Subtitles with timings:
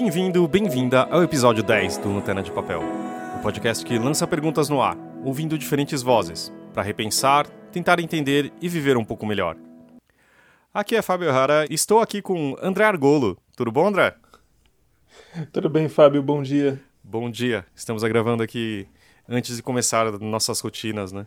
[0.00, 2.80] Bem-vindo, bem-vinda ao episódio 10 do Lanterna de Papel,
[3.36, 8.68] o podcast que lança perguntas no ar, ouvindo diferentes vozes, para repensar, tentar entender e
[8.68, 9.56] viver um pouco melhor.
[10.72, 13.36] Aqui é Fábio Rara e estou aqui com André Argolo.
[13.56, 14.14] Tudo bom, André?
[15.52, 16.80] Tudo bem, Fábio, bom dia.
[17.02, 17.66] Bom dia.
[17.74, 18.86] Estamos gravando aqui
[19.28, 21.26] antes de começar nossas rotinas, né?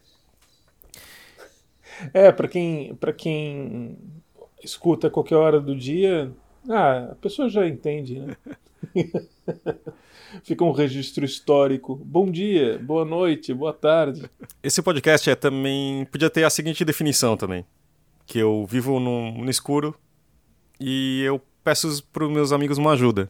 [2.13, 3.97] É, para quem, quem
[4.63, 6.31] escuta a qualquer hora do dia,
[6.69, 8.35] ah, a pessoa já entende, né?
[10.43, 11.95] Fica um registro histórico.
[11.95, 14.29] Bom dia, boa noite, boa tarde.
[14.63, 16.05] Esse podcast é também.
[16.05, 17.65] Podia ter a seguinte definição também:
[18.25, 19.93] que eu vivo no, no escuro
[20.79, 23.29] e eu peço para os meus amigos uma ajuda.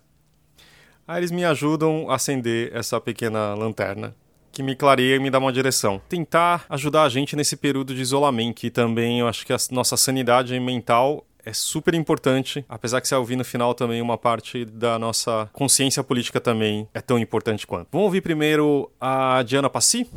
[1.08, 4.16] Aí eles me ajudam a acender essa pequena lanterna
[4.52, 6.02] que me clareia e me dá uma direção.
[6.10, 9.96] Tentar ajudar a gente nesse período de isolamento, que também eu acho que a nossa
[9.96, 14.98] sanidade mental é super importante, apesar que você ouvir no final também uma parte da
[15.00, 17.88] nossa consciência política também é tão importante quanto.
[17.92, 20.10] Vamos ouvir primeiro a Diana Passi?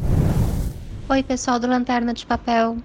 [1.08, 2.76] Oi, pessoal do Lanterna de Papel.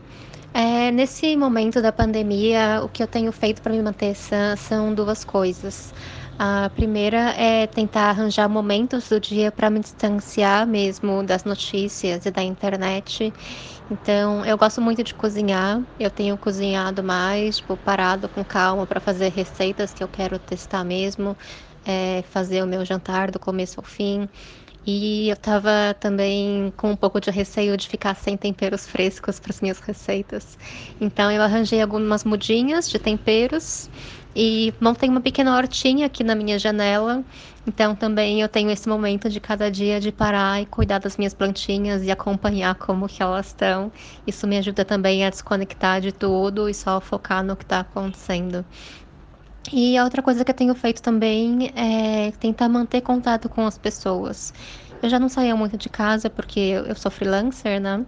[0.54, 4.94] É, nesse momento da pandemia, o que eu tenho feito para me manter sã são
[4.94, 5.94] duas coisas.
[6.42, 12.32] A primeira é tentar arranjar momentos do dia para me distanciar mesmo das notícias e
[12.32, 13.34] da internet.
[13.90, 15.86] Então, eu gosto muito de cozinhar.
[16.00, 20.86] Eu tenho cozinhado mais, tipo, parado com calma para fazer receitas que eu quero testar
[20.86, 21.38] mesmo,
[21.86, 24.30] é, fazer o meu jantar do começo ao fim.
[24.86, 29.52] E eu tava também com um pouco de receio de ficar sem temperos frescos para
[29.52, 30.58] as minhas receitas.
[31.00, 33.90] Então eu arranjei algumas mudinhas de temperos
[34.36, 37.24] e montei uma pequena hortinha aqui na minha janela.
[37.68, 41.34] Então também eu tenho esse momento de cada dia de parar e cuidar das minhas
[41.34, 43.92] plantinhas e acompanhar como que elas estão.
[44.26, 48.66] Isso me ajuda também a desconectar de tudo e só focar no que está acontecendo.
[49.72, 53.78] E a outra coisa que eu tenho feito também é tentar manter contato com as
[53.78, 54.54] pessoas.
[55.02, 58.06] Eu já não saía muito de casa porque eu sou freelancer, né?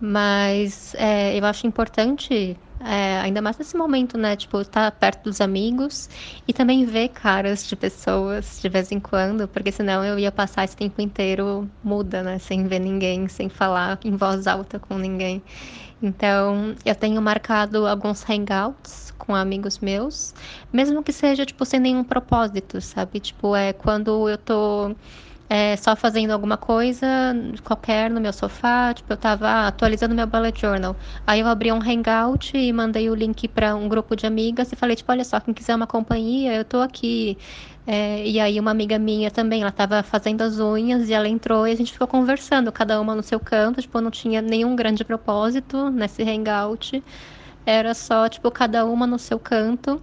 [0.00, 4.36] Mas é, eu acho importante é, ainda mais nesse momento, né?
[4.36, 6.08] Tipo, estar tá perto dos amigos
[6.46, 10.64] e também ver caras de pessoas de vez em quando, porque senão eu ia passar
[10.64, 12.38] esse tempo inteiro muda, né?
[12.38, 15.42] Sem ver ninguém, sem falar em voz alta com ninguém.
[16.02, 20.34] Então, eu tenho marcado alguns hangouts com amigos meus,
[20.72, 23.20] mesmo que seja, tipo, sem nenhum propósito, sabe?
[23.20, 24.94] Tipo, é quando eu tô
[25.48, 27.06] é, só fazendo alguma coisa
[27.62, 28.94] qualquer no meu sofá.
[28.94, 30.96] Tipo, eu tava atualizando meu bullet journal.
[31.26, 34.76] Aí eu abri um hangout e mandei o link para um grupo de amigas e
[34.76, 37.38] falei, tipo, olha só, quem quiser uma companhia, eu tô aqui.
[37.86, 41.66] É, e aí uma amiga minha também, ela tava fazendo as unhas e ela entrou
[41.68, 45.04] e a gente ficou conversando, cada uma no seu canto, tipo, não tinha nenhum grande
[45.04, 47.04] propósito nesse hangout.
[47.66, 50.02] Era só, tipo, cada uma no seu canto,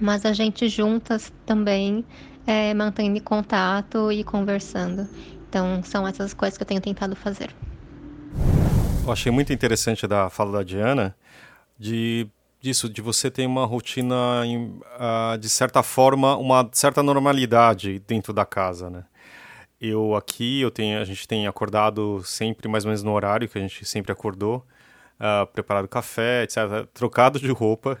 [0.00, 2.04] mas a gente juntas também
[2.46, 5.08] é, mantendo contato e conversando.
[5.48, 7.54] Então, são essas coisas que eu tenho tentado fazer.
[9.04, 11.14] Eu achei muito interessante da fala da Diana
[11.78, 12.28] de
[12.62, 14.14] disso, de você ter uma rotina,
[14.44, 19.04] uh, de certa forma, uma certa normalidade dentro da casa, né?
[19.80, 23.58] Eu aqui, eu tenho, a gente tem acordado sempre mais ou menos no horário que
[23.58, 24.64] a gente sempre acordou,
[25.18, 27.98] uh, preparado café, etc., trocado de roupa,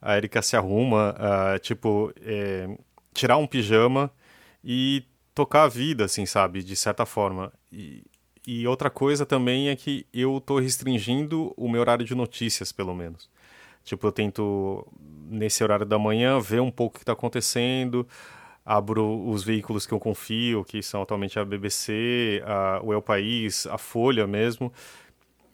[0.00, 2.68] a Erika se arruma, uh, tipo, é,
[3.18, 4.10] tirar um pijama
[4.64, 6.62] e tocar a vida, assim, sabe?
[6.62, 7.52] De certa forma.
[7.72, 8.04] E,
[8.46, 12.94] e outra coisa também é que eu tô restringindo o meu horário de notícias, pelo
[12.94, 13.28] menos.
[13.84, 14.86] Tipo, eu tento,
[15.30, 18.06] nesse horário da manhã, ver um pouco o que está acontecendo,
[18.64, 23.66] abro os veículos que eu confio, que são atualmente a BBC, a, o El País,
[23.66, 24.72] a Folha mesmo.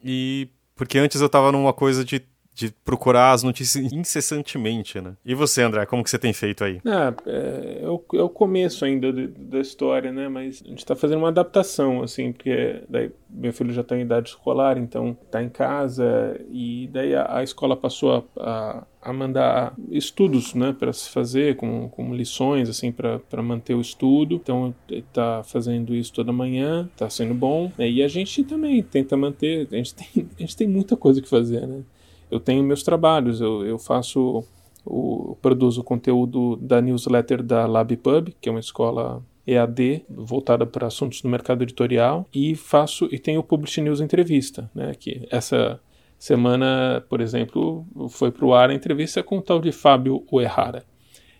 [0.03, 2.21] E porque antes eu estava numa coisa de
[2.55, 5.13] de procurar as notícias incessantemente, né?
[5.25, 6.79] E você, André, como que você tem feito aí?
[6.85, 10.29] Ah, é, é, o, é começo ainda de, da história, né?
[10.29, 14.03] Mas a gente está fazendo uma adaptação, assim, porque daí meu filho já está em
[14.03, 19.11] idade escolar, então está em casa e daí a, a escola passou a, a, a,
[19.11, 24.35] mandar estudos, né, para se fazer, como, como lições, assim, para manter o estudo.
[24.35, 27.69] Então está fazendo isso toda manhã, está sendo bom.
[27.77, 27.89] Né?
[27.89, 30.07] E a gente também tenta manter, a gente tem,
[30.37, 31.81] a gente tem muita coisa que fazer, né?
[32.29, 34.43] Eu tenho meus trabalhos, eu, eu faço,
[34.85, 41.21] o, produzo conteúdo da newsletter da LabPub, que é uma escola EAD voltada para assuntos
[41.21, 44.93] do mercado editorial e faço e tenho o Publish News Entrevista, né?
[44.99, 45.79] Que essa
[46.17, 50.83] semana, por exemplo, foi para o ar a entrevista com o tal de Fábio Uehara,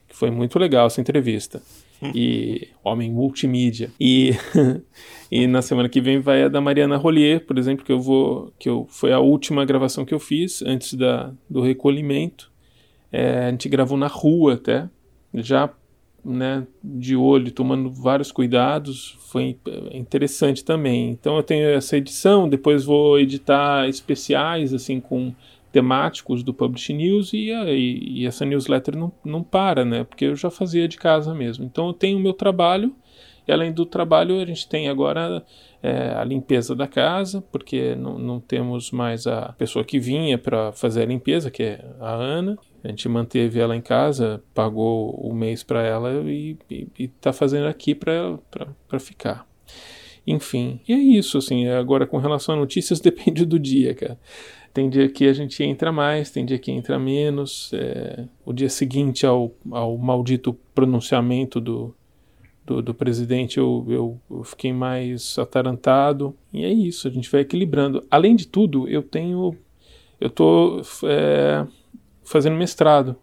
[0.07, 1.61] que foi muito legal essa entrevista
[2.13, 3.92] e homem multimídia.
[4.00, 4.31] E,
[5.31, 8.53] e na semana que vem vai a da Mariana Rollier, por exemplo, que eu vou
[8.59, 12.51] que eu foi a última gravação que eu fiz antes da, do recolhimento.
[13.12, 14.89] É, a gente gravou na rua até,
[15.33, 15.69] já
[16.24, 19.57] né, de olho, tomando vários cuidados, foi
[19.91, 21.12] interessante também.
[21.12, 25.33] Então eu tenho essa edição, depois vou editar especiais assim com
[25.75, 30.06] temáticos do Publish News e, e, e, essa newsletter não, não para, né?
[30.06, 31.66] Porque eu já fazia de casa mesmo.
[31.66, 32.95] Então eu tenho o meu trabalho
[33.45, 35.44] e além do trabalho a gente tem agora
[35.83, 40.72] é, a limpeza da casa, porque não, não temos mais a pessoa que vinha para
[40.72, 42.57] fazer a limpeza, que é a Ana.
[42.81, 46.57] A gente manteve ela em casa, pagou o mês para ela e
[46.98, 48.39] está fazendo aqui para
[48.98, 49.45] ficar.
[50.25, 51.68] Enfim, e é isso, assim.
[51.68, 54.18] Agora, com relação a notícias, depende do dia, cara.
[54.75, 57.72] Tem dia que a gente entra mais, tem dia que entra menos.
[57.74, 61.95] É, o dia seguinte ao, ao maldito pronunciamento do,
[62.66, 66.36] do, do presidente eu, eu, eu, fiquei mais atarantado.
[66.54, 68.06] E é isso, a gente vai equilibrando.
[68.12, 69.56] Além de tudo, eu tenho.
[70.19, 71.66] Eu estou é,
[72.25, 73.16] fazendo mestrado.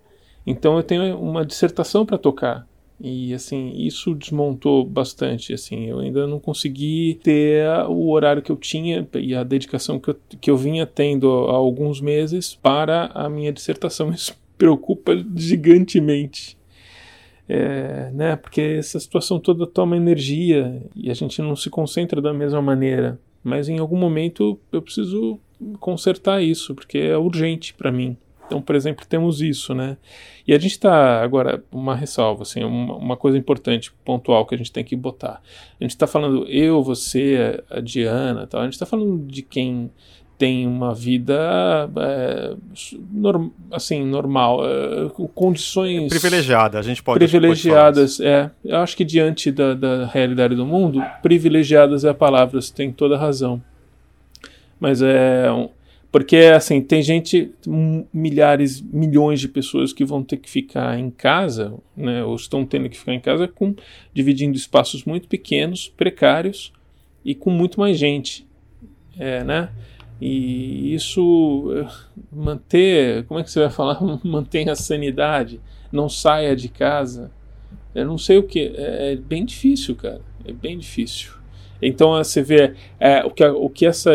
[0.47, 2.67] Então eu tenho uma dissertação para tocar.
[3.05, 8.57] E assim, isso desmontou bastante, assim, eu ainda não consegui ter o horário que eu
[8.57, 13.29] tinha e a dedicação que eu, que eu vinha tendo há alguns meses para a
[13.29, 14.11] minha dissertação.
[14.15, 16.57] Isso preocupa gigantemente.
[17.49, 22.33] É, né, porque essa situação toda toma energia e a gente não se concentra da
[22.33, 23.19] mesma maneira.
[23.43, 25.41] Mas em algum momento eu preciso
[25.81, 28.17] consertar isso, porque é urgente para mim.
[28.47, 29.97] Então, por exemplo, temos isso, né?
[30.47, 34.59] E a gente está, agora, uma ressalva, assim, uma, uma, coisa importante, pontual, que a
[34.59, 35.41] gente tem que botar.
[35.81, 38.61] A gente está falando eu, você, a Diana, tal.
[38.61, 39.91] a gente está falando de quem
[40.43, 42.57] tem uma vida é,
[43.13, 49.05] norm, assim normal é, condições privilegiada a gente pode privilegiadas pode é eu acho que
[49.05, 53.63] diante da, da realidade do mundo privilegiadas é a palavra você tem toda a razão
[54.81, 55.47] mas é
[56.13, 57.55] porque, assim, tem gente,
[58.13, 62.91] milhares, milhões de pessoas que vão ter que ficar em casa, né, ou estão tendo
[62.91, 63.75] que ficar em casa, com
[64.13, 66.71] dividindo espaços muito pequenos, precários
[67.25, 68.47] e com muito mais gente,
[69.19, 69.71] é, né?
[70.21, 71.89] E isso eh,
[72.31, 73.99] manter, como é que você vai falar?
[74.23, 75.61] Mantenha a sanidade,
[75.91, 77.31] não saia de casa.
[77.95, 81.33] Eu não sei o que, é, é bem difícil, cara, é bem difícil.
[81.81, 84.13] Então você vê é, o, que, o que essa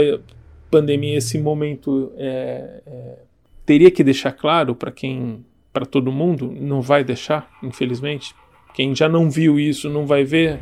[0.69, 3.17] pandemia, esse momento, é, é,
[3.65, 8.33] teria que deixar claro para quem, para todo mundo, não vai deixar, infelizmente.
[8.73, 10.59] Quem já não viu isso não vai ver.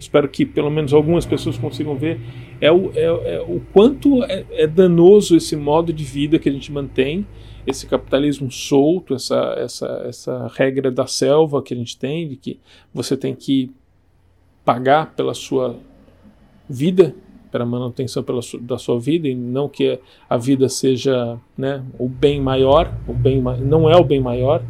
[0.00, 2.18] Espero que pelo menos algumas pessoas consigam ver.
[2.60, 6.52] É o, é, é o quanto é, é danoso esse modo de vida que a
[6.52, 7.26] gente mantém,
[7.66, 12.58] esse capitalismo solto, essa, essa, essa regra da selva que a gente tem, de que
[12.92, 13.70] você tem que
[14.64, 15.76] pagar pela sua
[16.68, 17.14] vida,
[17.50, 19.98] para a manutenção pela da sua vida e não que
[20.28, 24.62] a vida seja né, o bem maior, o bem não é o bem maior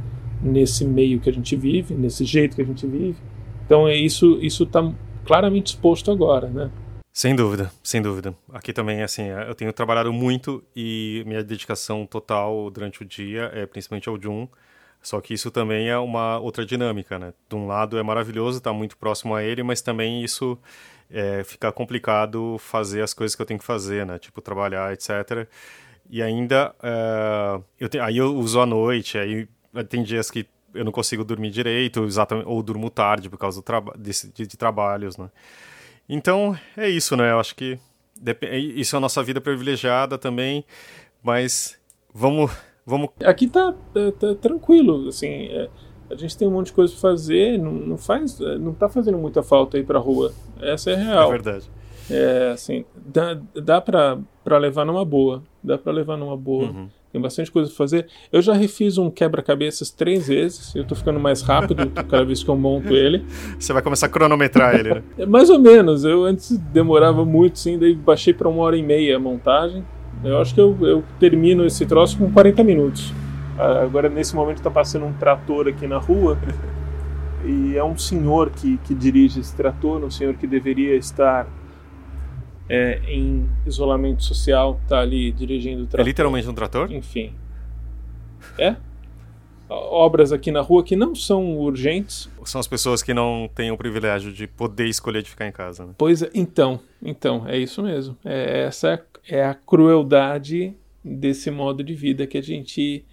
[0.43, 3.17] nesse meio que a gente vive, nesse jeito que a gente vive.
[3.65, 4.93] Então é isso isso está
[5.25, 6.71] claramente exposto agora, né?
[7.13, 8.33] Sem dúvida, sem dúvida.
[8.53, 13.67] Aqui também, assim, eu tenho trabalhado muito e minha dedicação total durante o dia é
[13.67, 14.47] principalmente ao Jun.
[15.03, 17.33] Só que isso também é uma outra dinâmica, né?
[17.49, 20.59] De um lado é maravilhoso estar muito próximo a ele, mas também isso
[21.11, 24.19] é, fica complicado fazer as coisas que eu tenho que fazer, né?
[24.19, 25.49] Tipo, trabalhar, etc.
[26.11, 29.49] E ainda, é, eu te, aí eu uso à noite, aí
[29.89, 33.99] tem dias que eu não consigo dormir direito, exatamente, ou durmo tarde por causa do
[33.99, 35.31] de, de, de trabalhos, né?
[36.09, 37.33] Então, é isso, né?
[37.33, 37.79] Eu acho que
[38.43, 40.65] é, isso é a nossa vida privilegiada também,
[41.23, 41.79] mas
[42.13, 42.51] vamos...
[42.85, 43.11] vamos...
[43.25, 45.47] Aqui tá, tá, tá tranquilo, assim...
[45.47, 48.89] É a gente tem um monte de coisa para fazer, não, não, faz, não tá
[48.89, 50.33] fazendo muita falta ir pra rua.
[50.61, 51.29] Essa é real.
[51.29, 51.71] É verdade.
[52.11, 55.43] É, assim, dá, dá pra, pra levar numa boa.
[55.63, 56.65] Dá pra levar numa boa.
[56.65, 56.89] Uhum.
[57.13, 58.07] Tem bastante coisa pra fazer.
[58.31, 60.75] Eu já refiz um quebra-cabeças três vezes.
[60.75, 63.25] Eu tô ficando mais rápido cada vez que eu monto ele.
[63.59, 65.03] Você vai começar a cronometrar ele, né?
[65.19, 66.05] É, mais ou menos.
[66.05, 69.85] Eu antes demorava muito, sim, daí baixei pra uma hora e meia a montagem.
[70.23, 73.13] Eu acho que eu, eu termino esse troço com 40 minutos.
[73.59, 76.39] Ah, agora, nesse momento, está passando um trator aqui na rua.
[77.45, 81.47] E é um senhor que, que dirige esse trator, um senhor que deveria estar
[82.69, 86.07] é, em isolamento social, está ali dirigindo o trator.
[86.07, 86.93] É literalmente um trator?
[86.93, 87.33] Enfim.
[88.59, 88.77] É.
[89.69, 92.31] Obras aqui na rua que não são urgentes.
[92.45, 95.85] São as pessoas que não têm o privilégio de poder escolher de ficar em casa,
[95.85, 95.95] né?
[95.99, 98.17] Pois é, então, então, é isso mesmo.
[98.25, 100.75] É, essa é a crueldade
[101.05, 103.05] desse modo de vida que a gente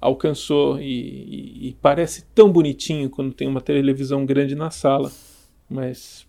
[0.00, 5.10] alcançou e, e, e, parece tão bonitinho quando tem uma televisão grande na sala,
[5.68, 6.26] mas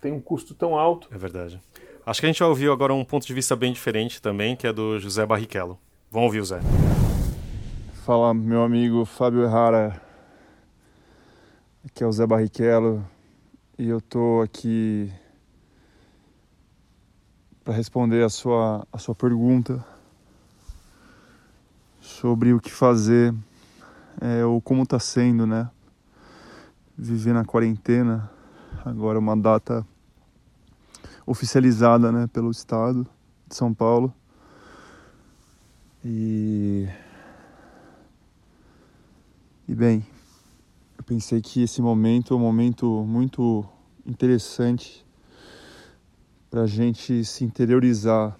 [0.00, 1.08] tem um custo tão alto.
[1.12, 1.60] É verdade.
[2.04, 4.66] Acho que a gente vai ouvir agora um ponto de vista bem diferente também, que
[4.66, 5.78] é do José Barrichello.
[6.10, 6.60] Vamos ouvir o Zé.
[8.04, 10.00] Fala, meu amigo Fábio Errara.
[11.84, 13.04] Aqui é o Zé Barrichello
[13.78, 15.12] e eu tô aqui
[17.62, 19.84] para responder a sua, a sua pergunta
[22.08, 23.34] sobre o que fazer
[24.20, 25.70] é, ou como está sendo, né?
[26.96, 28.28] Viver na quarentena,
[28.84, 29.86] agora uma data
[31.24, 33.06] oficializada, né, pelo Estado
[33.46, 34.12] de São Paulo.
[36.04, 36.88] E
[39.68, 40.04] e bem,
[40.96, 43.64] eu pensei que esse momento é um momento muito
[44.06, 45.06] interessante
[46.50, 48.34] para a gente se interiorizar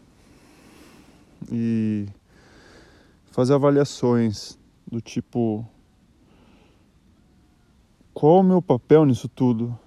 [1.53, 2.09] e
[3.39, 5.65] fazer avaliações do tipo
[8.13, 9.79] qual o meu papel nisso tudo?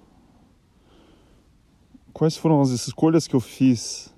[2.13, 4.15] Quais foram as escolhas que eu fiz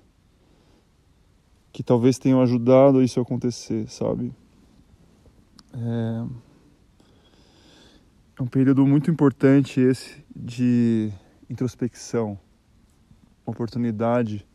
[1.72, 4.32] que talvez tenham ajudado isso a acontecer, sabe?
[5.72, 6.26] É,
[8.38, 11.12] é um período muito importante esse de
[11.50, 12.38] introspecção,
[13.44, 14.46] uma oportunidade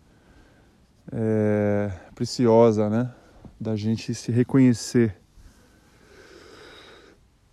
[1.12, 3.14] é, preciosa, né?
[3.60, 5.20] Da gente se reconhecer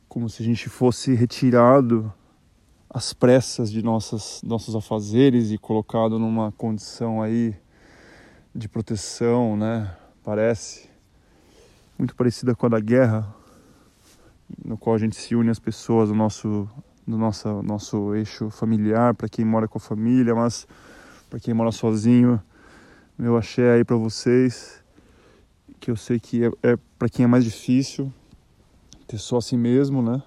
[0.08, 2.12] como se a gente fosse retirado
[2.88, 7.54] às pressas de nossas, nossos afazeres e colocado numa condição aí
[8.54, 9.94] de proteção, né?
[10.24, 10.88] Parece
[11.98, 13.34] muito parecida com a da guerra,
[14.64, 16.66] no qual a gente se une às pessoas do nosso,
[17.06, 20.66] do nosso, nosso eixo familiar, para quem mora com a família, mas
[21.28, 22.40] para quem mora sozinho,
[23.18, 24.82] meu axé aí para vocês,
[25.80, 28.12] que eu sei que é, é para quem é mais difícil
[29.06, 30.22] ter só a si mesmo, né?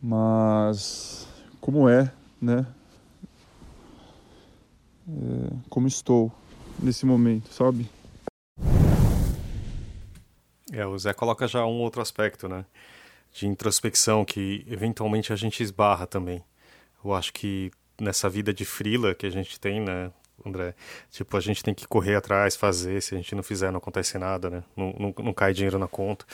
[0.00, 1.26] Mas
[1.60, 2.66] como é, né?
[5.08, 6.30] É, como estou
[6.78, 7.88] nesse momento, sabe?
[10.72, 12.64] É, o Zé coloca já um outro aspecto, né?
[13.32, 16.42] De introspecção que eventualmente a gente esbarra também.
[17.04, 17.70] Eu acho que
[18.00, 20.10] nessa vida de frila que a gente tem, né,
[20.44, 20.74] André?
[21.10, 23.00] Tipo, a gente tem que correr atrás, fazer.
[23.02, 24.64] Se a gente não fizer, não acontece nada, né?
[24.76, 26.24] Não, não, não cai dinheiro na conta.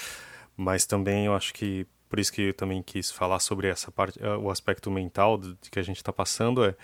[0.57, 4.19] Mas também eu acho que por isso que eu também quis falar sobre essa parte,
[4.23, 6.75] eh, o aspecto mental de que a gente está passando é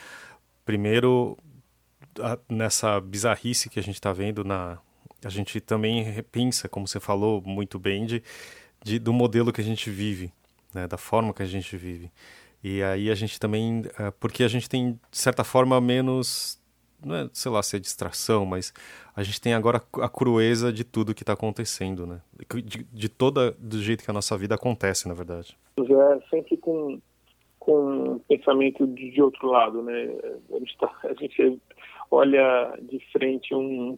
[0.64, 1.36] primeiro
[2.20, 4.78] a, nessa bizarrice que a gente está vendo na
[5.24, 8.22] a gente também repensa, como você falou muito bem, de,
[8.82, 10.30] de, do modelo que a gente vive,
[10.74, 12.12] né, da forma que a gente vive.
[12.62, 16.60] E aí a gente também, eh, porque a gente tem, de certa forma, menos,
[17.04, 18.72] não é, sei lá, se é distração, mas
[19.16, 22.20] a gente tem agora a crueza de tudo que está acontecendo, né?
[22.62, 25.56] De, de, toda, do jeito que a nossa vida acontece, na verdade.
[25.76, 27.00] É sempre com,
[27.58, 30.08] com pensamento de, de outro lado, né?
[30.52, 31.60] A gente, tá, a gente
[32.10, 33.96] olha de frente um,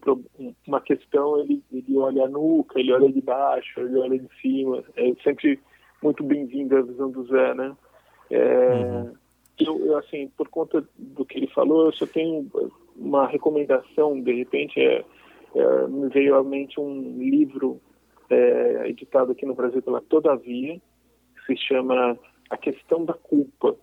[0.66, 4.84] uma questão, ele, ele olha a nuca, ele olha de baixo, ele olha de cima.
[4.96, 5.58] É sempre
[6.02, 7.76] muito bem-vinda a visão do Zé, né?
[8.30, 9.12] É, uhum.
[9.58, 12.50] eu, eu, assim, por conta do que ele falou, eu só tenho
[12.98, 15.04] uma recomendação, de repente, é,
[15.54, 17.80] é me veio à mente um livro
[18.30, 20.80] é, editado aqui no Brasil pela Todavia,
[21.36, 22.18] que se chama
[22.50, 23.76] A Questão da Culpa,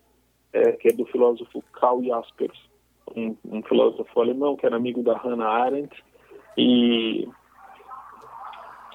[0.52, 2.74] é, que é do filósofo Karl Jaspers
[3.16, 5.94] um, um filósofo alemão que era amigo da Hannah Arendt
[6.56, 7.28] e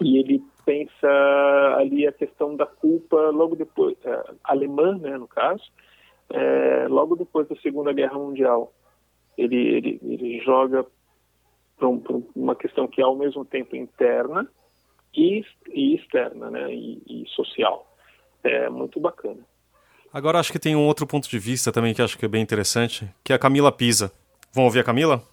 [0.02, 1.08] e ele pensa
[1.78, 5.64] ali a questão da culpa logo depois é, alemã né no caso
[6.32, 8.72] é, logo depois da Segunda Guerra Mundial
[9.44, 10.86] ele ele, ele joga
[11.78, 12.02] para um,
[12.36, 14.48] uma questão que é ao mesmo tempo interna
[15.16, 17.86] e, e externa né e, e social
[18.44, 19.44] é muito bacana
[20.12, 22.42] Agora acho que tem um outro ponto de vista também que acho que é bem
[22.42, 24.12] interessante, que é a Camila Pisa.
[24.52, 25.24] Vamos ouvir a Camila?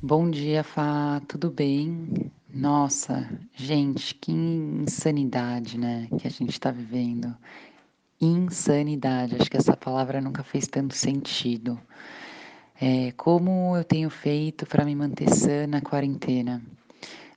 [0.00, 2.30] Bom dia, Fá, tudo bem?
[2.48, 7.36] Nossa, gente, que insanidade, né, que a gente está vivendo.
[8.20, 11.76] Insanidade, acho que essa palavra nunca fez tanto sentido.
[12.80, 16.62] É, como eu tenho feito para me manter sã na quarentena?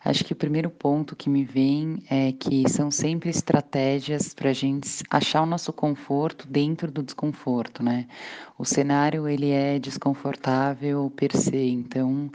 [0.05, 4.53] Acho que o primeiro ponto que me vem é que são sempre estratégias para a
[4.53, 8.07] gente achar o nosso conforto dentro do desconforto, né?
[8.57, 12.29] O cenário ele é desconfortável per se, então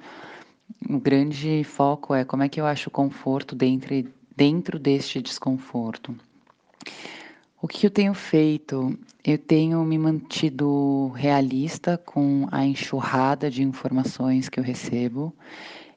[0.89, 3.95] o grande foco é como é que eu acho conforto dentro,
[4.37, 6.13] dentro deste desconforto.
[7.67, 8.97] O que eu tenho feito?
[9.25, 15.35] Eu tenho me mantido realista com a enxurrada de informações que eu recebo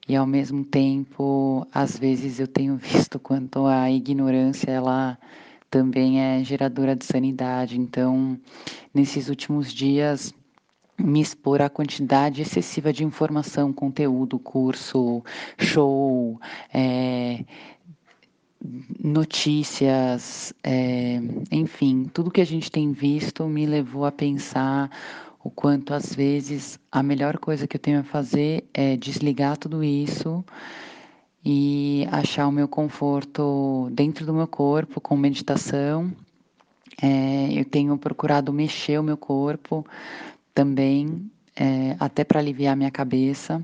[0.07, 5.15] e ao mesmo tempo, às vezes eu tenho visto quanto a ignorância ela
[5.69, 7.79] também é geradora de sanidade.
[7.79, 8.35] Então,
[8.91, 10.33] nesses últimos dias,
[10.97, 15.23] me expor à quantidade excessiva de informação, conteúdo, curso,
[15.59, 16.41] show,
[16.73, 17.45] é,
[18.61, 24.89] notícias, é, enfim, tudo que a gente tem visto me levou a pensar
[25.43, 29.83] o quanto às vezes a melhor coisa que eu tenho a fazer é desligar tudo
[29.83, 30.43] isso
[31.43, 36.13] e achar o meu conforto dentro do meu corpo com meditação.
[37.01, 39.85] É, eu tenho procurado mexer o meu corpo
[40.53, 43.63] também, é, até para aliviar minha cabeça.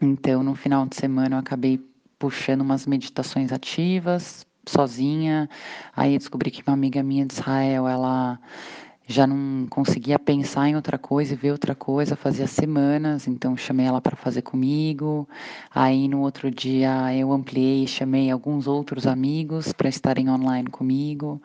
[0.00, 1.78] Então, no final de semana, eu acabei
[2.24, 5.46] puxando umas meditações ativas, sozinha.
[5.94, 8.38] Aí descobri que uma amiga minha de Israel, ela
[9.06, 13.84] já não conseguia pensar em outra coisa e ver outra coisa, fazia semanas, então chamei
[13.84, 15.28] ela para fazer comigo.
[15.70, 21.42] Aí no outro dia eu ampliei e chamei alguns outros amigos para estarem online comigo.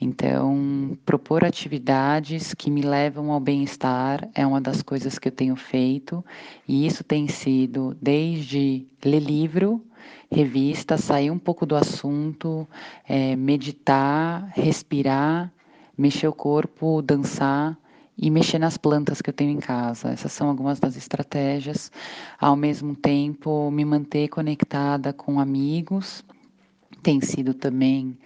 [0.00, 5.54] Então, propor atividades que me levam ao bem-estar é uma das coisas que eu tenho
[5.54, 6.24] feito,
[6.66, 9.84] e isso tem sido desde ler livro,
[10.30, 12.68] revista, sair um pouco do assunto,
[13.08, 15.52] é, meditar, respirar
[16.00, 17.78] mexer o corpo, dançar
[18.16, 20.08] e mexer nas plantas que eu tenho em casa.
[20.08, 21.92] Essas são algumas das estratégias.
[22.38, 26.24] Ao mesmo tempo, me manter conectada com amigos
[27.02, 28.16] tem sido também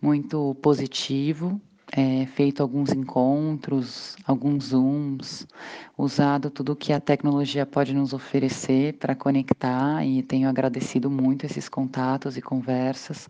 [0.00, 1.60] muito positivo.
[1.90, 5.46] É, feito alguns encontros, alguns zooms,
[5.96, 11.66] usado tudo que a tecnologia pode nos oferecer para conectar e tenho agradecido muito esses
[11.66, 13.26] contatos e conversas,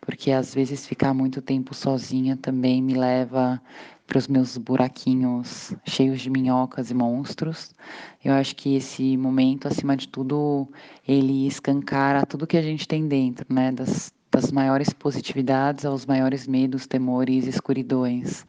[0.00, 3.62] porque às vezes ficar muito tempo sozinha também me leva
[4.06, 7.74] para os meus buraquinhos cheios de minhocas e monstros.
[8.22, 10.68] Eu acho que esse momento, acima de tudo,
[11.06, 13.72] ele escancara tudo que a gente tem dentro, né?
[13.72, 18.46] Das, das maiores positividades aos maiores medos, temores escuridões.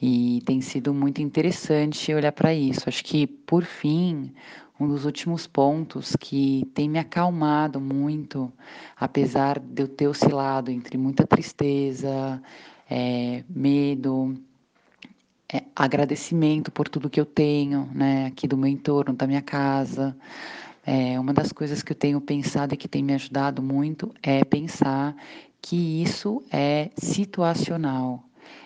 [0.00, 2.88] E tem sido muito interessante olhar para isso.
[2.88, 4.32] Acho que, por fim,
[4.78, 8.52] um dos últimos pontos que tem me acalmado muito,
[8.96, 12.40] apesar de eu ter oscilado entre muita tristeza,
[12.88, 14.40] é, medo,
[15.52, 20.16] é, agradecimento por tudo que eu tenho, né, aqui do meu entorno, da minha casa.
[20.90, 24.42] É, uma das coisas que eu tenho pensado e que tem me ajudado muito é
[24.42, 25.14] pensar
[25.60, 28.24] que isso é situacional.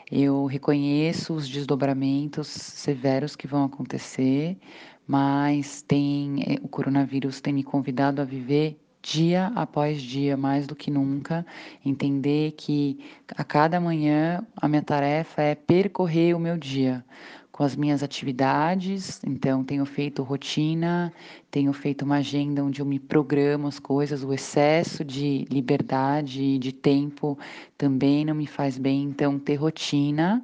[0.08, 4.56] Eu reconheço os desdobramentos severos que vão acontecer,
[5.04, 10.76] mas tem eh, o coronavírus tem me convidado a viver dia após dia, mais do
[10.76, 11.44] que nunca,
[11.84, 13.00] entender que
[13.36, 17.04] a cada manhã a minha tarefa é percorrer o meu dia
[17.52, 21.12] com as minhas atividades, então tenho feito rotina,
[21.50, 26.58] tenho feito uma agenda onde eu me programo as coisas, o excesso de liberdade e
[26.58, 27.38] de tempo
[27.76, 30.42] também não me faz bem, então ter rotina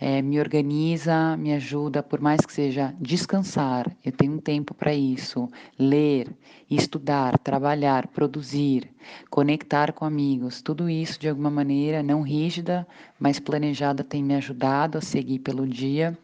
[0.00, 4.94] é, me organiza, me ajuda, por mais que seja descansar, eu tenho um tempo para
[4.94, 6.28] isso, ler,
[6.70, 8.88] estudar, trabalhar, produzir,
[9.28, 12.86] conectar com amigos, tudo isso de alguma maneira não rígida,
[13.18, 16.16] mas planejada tem me ajudado a seguir pelo dia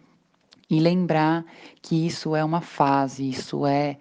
[0.71, 1.45] e lembrar
[1.83, 3.99] que isso é uma fase, isso é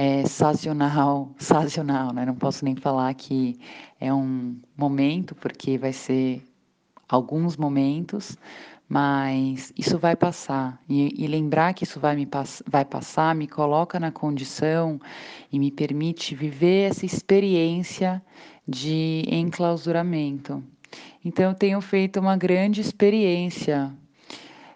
[0.00, 2.24] é sazonal, sazonal, né?
[2.24, 3.58] Não posso nem falar que
[4.00, 6.40] é um momento, porque vai ser
[7.08, 8.36] alguns momentos,
[8.88, 10.80] mas isso vai passar.
[10.88, 15.00] E, e, lembrar que isso vai, me pass vai passar me coloca na condição
[15.52, 18.22] e me permite viver essa experiência
[18.66, 20.62] de enclausuramento.
[21.24, 23.92] Então, eu tenho feito uma grande experiência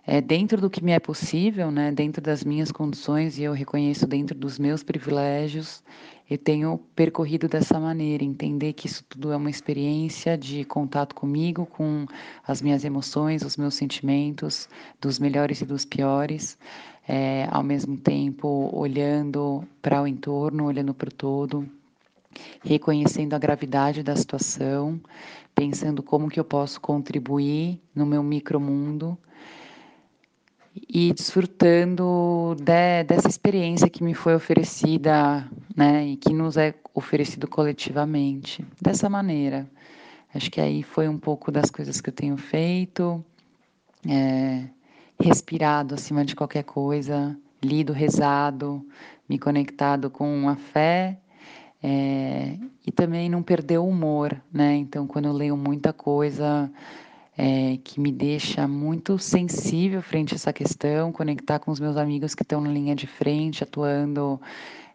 [0.04, 4.06] é, dentro do que me é possível, né, dentro das minhas condições, e eu reconheço
[4.06, 5.82] dentro dos meus privilégios,
[6.28, 11.66] eu tenho percorrido dessa maneira, entender que isso tudo é uma experiência de contato comigo,
[11.66, 12.06] com
[12.46, 14.68] as minhas emoções, os meus sentimentos,
[15.00, 16.58] dos melhores e dos piores,
[17.06, 21.68] é, ao mesmo tempo olhando para o entorno, olhando para o todo,
[22.64, 25.00] reconhecendo a gravidade da situação,
[25.54, 29.18] pensando como que eu posso contribuir no meu micromundo
[30.74, 37.46] e desfrutando de, dessa experiência que me foi oferecida, né, e que nos é oferecido
[37.46, 39.68] coletivamente, dessa maneira.
[40.34, 43.22] Acho que aí foi um pouco das coisas que eu tenho feito,
[44.08, 44.64] é,
[45.20, 48.84] respirado acima de qualquer coisa, lido, rezado,
[49.28, 51.18] me conectado com a fé
[51.82, 52.56] é,
[52.86, 54.76] e também não perder o humor, né?
[54.76, 56.70] Então, quando eu leio muita coisa
[57.44, 62.36] é, que me deixa muito sensível frente a essa questão, conectar com os meus amigos
[62.36, 64.40] que estão na linha de frente, atuando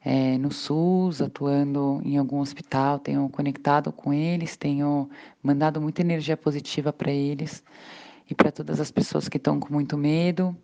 [0.04, 5.10] é, no SUS, atuando em algum hospital, tenho conectado com eles, tenho
[5.44, 7.62] mandado muita energia positiva para eles
[8.30, 10.56] e para todas as pessoas que estão com muito medo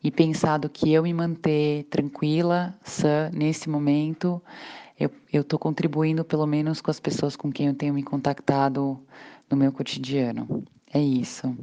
[0.00, 4.40] e pensado que eu me manter tranquila, sã nesse momento
[4.96, 9.00] eu estou contribuindo pelo menos com as pessoas com quem eu tenho me contactado
[9.50, 10.64] no meu cotidiano.
[10.94, 11.56] É isso.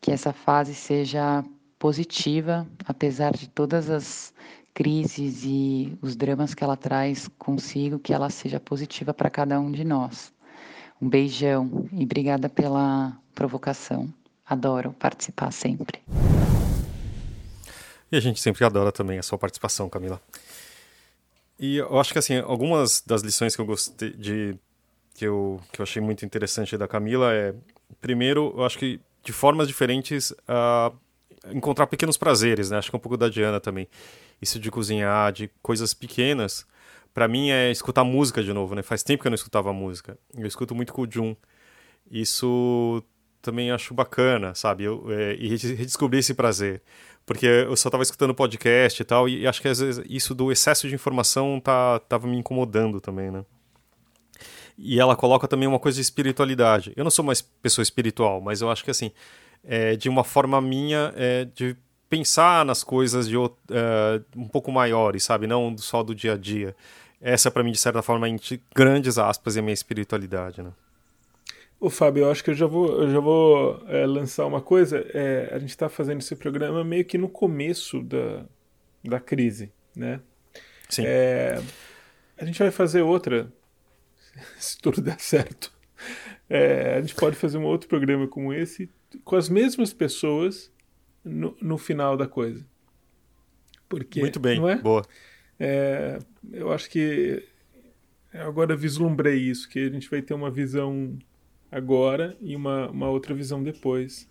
[0.00, 1.44] Que essa fase seja
[1.78, 4.34] positiva, apesar de todas as
[4.74, 9.70] crises e os dramas que ela traz consigo, que ela seja positiva para cada um
[9.70, 10.32] de nós.
[11.00, 14.12] Um beijão e obrigada pela provocação.
[14.44, 16.02] Adoro participar sempre.
[18.10, 20.20] E a gente sempre adora também a sua participação, Camila.
[21.58, 24.58] E eu acho que assim, algumas das lições que eu gostei de
[25.16, 27.54] que eu, que eu achei muito interessante da Camila é
[28.00, 30.94] primeiro, eu acho que de formas diferentes uh,
[31.50, 32.78] encontrar pequenos prazeres, né?
[32.78, 33.88] Acho que é um pouco da Diana também.
[34.40, 36.66] Isso de cozinhar, de coisas pequenas,
[37.14, 38.82] para mim é escutar música de novo, né?
[38.82, 40.18] Faz tempo que eu não escutava música.
[40.36, 41.34] Eu escuto muito com o Jun.
[42.10, 43.02] Isso
[43.40, 44.84] também acho bacana, sabe?
[44.84, 46.82] Eu, é, e redescobrir esse prazer.
[47.24, 50.52] Porque eu só estava escutando podcast e tal, e acho que às vezes isso do
[50.52, 53.44] excesso de informação tá, tava me incomodando também, né?
[54.78, 56.92] E ela coloca também uma coisa de espiritualidade.
[56.96, 59.10] Eu não sou mais pessoa espiritual, mas eu acho que assim,
[59.64, 61.76] é, de uma forma minha é, de
[62.08, 65.46] pensar nas coisas de é, um pouco maiores, sabe?
[65.46, 66.74] Não só do dia a dia.
[67.20, 70.70] Essa, para mim, de certa forma, entre grandes aspas, é a minha espiritualidade, né?
[71.78, 75.04] Ô, Fábio, eu acho que eu já vou, eu já vou é, lançar uma coisa.
[75.12, 78.44] É, a gente está fazendo esse programa meio que no começo da,
[79.04, 80.20] da crise, né?
[80.88, 81.02] Sim.
[81.06, 81.60] É,
[82.38, 83.52] a gente vai fazer outra,
[84.58, 85.72] se tudo der certo.
[86.48, 88.90] É, a gente pode fazer um outro programa como esse
[89.24, 90.70] com as mesmas pessoas
[91.24, 92.64] no, no final da coisa.
[93.88, 94.76] Porque, Muito bem, não é?
[94.76, 95.02] boa.
[95.58, 96.18] É,
[96.52, 97.42] eu acho que
[98.32, 101.18] agora vislumbrei isso, que a gente vai ter uma visão
[101.70, 104.26] agora e uma, uma outra visão depois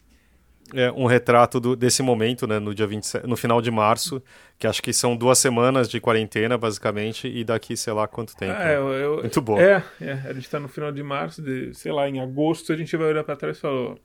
[0.73, 4.21] é, um retrato do, desse momento, né, no dia 27, no final de março,
[4.57, 8.55] que acho que são duas semanas de quarentena, basicamente, e daqui, sei lá, quanto tempo.
[8.57, 9.59] Ah, eu, eu, Muito bom.
[9.59, 12.77] É, é, a gente está no final de março, de, sei lá, em agosto a
[12.77, 13.95] gente vai olhar para trás e falar,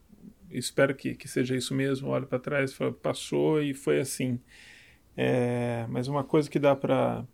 [0.50, 4.38] espero que, que seja isso mesmo, olha para trás, fala, passou e foi assim.
[5.16, 7.24] É, mas uma coisa que dá para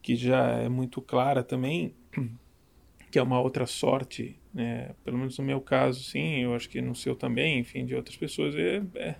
[0.00, 1.94] que já é muito clara também,
[3.10, 6.80] que é uma outra sorte é, pelo menos no meu caso, sim, eu acho que
[6.80, 9.16] no seu também, enfim, de outras pessoas, é, é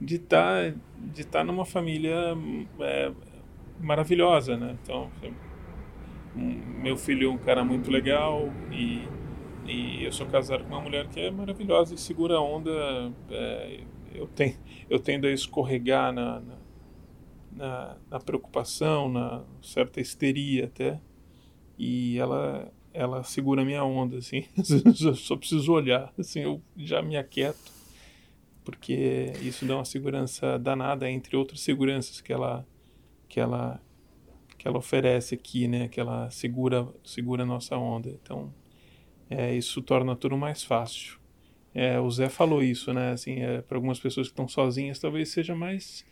[0.00, 2.14] de estar tá, de tá numa família
[2.80, 3.12] é,
[3.80, 4.76] maravilhosa, né?
[4.82, 5.10] Então,
[6.34, 9.08] meu filho é um cara muito legal e,
[9.66, 13.12] e eu sou casado com uma mulher que é maravilhosa e segura a onda.
[13.30, 13.80] É,
[14.14, 14.56] eu, tenho,
[14.88, 16.58] eu tendo a escorregar na, na,
[17.52, 21.00] na, na preocupação, na certa histeria até,
[21.76, 24.44] e ela ela segura minha onda, assim.
[25.04, 27.72] eu só preciso olhar, assim, eu já me aquieto,
[28.64, 32.66] porque isso dá uma segurança danada, entre outras seguranças que ela,
[33.28, 33.80] que ela,
[34.56, 35.88] que ela oferece aqui, né?
[35.88, 38.10] Que ela segura, segura a nossa onda.
[38.10, 38.52] Então,
[39.30, 41.18] é, isso torna tudo mais fácil.
[41.74, 43.12] É, o Zé falou isso, né?
[43.12, 46.04] Assim, é, para algumas pessoas que estão sozinhas, talvez seja mais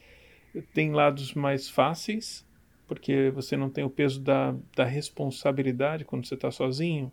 [0.72, 2.45] tem lados mais fáceis
[2.86, 7.12] porque você não tem o peso da, da responsabilidade quando você está sozinho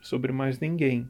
[0.00, 1.08] sobre mais ninguém.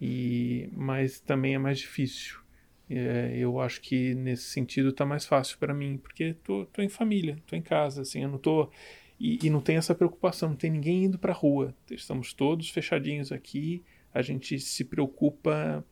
[0.00, 2.40] E mas também é mais difícil.
[2.88, 6.88] É, eu acho que nesse sentido está mais fácil para mim, porque tô, tô em
[6.88, 8.70] família, tô em casa, assim, eu não tô
[9.18, 11.74] e, e não tem essa preocupação, não tem ninguém indo para a rua.
[11.90, 13.82] Estamos todos fechadinhos aqui.
[14.12, 15.84] A gente se preocupa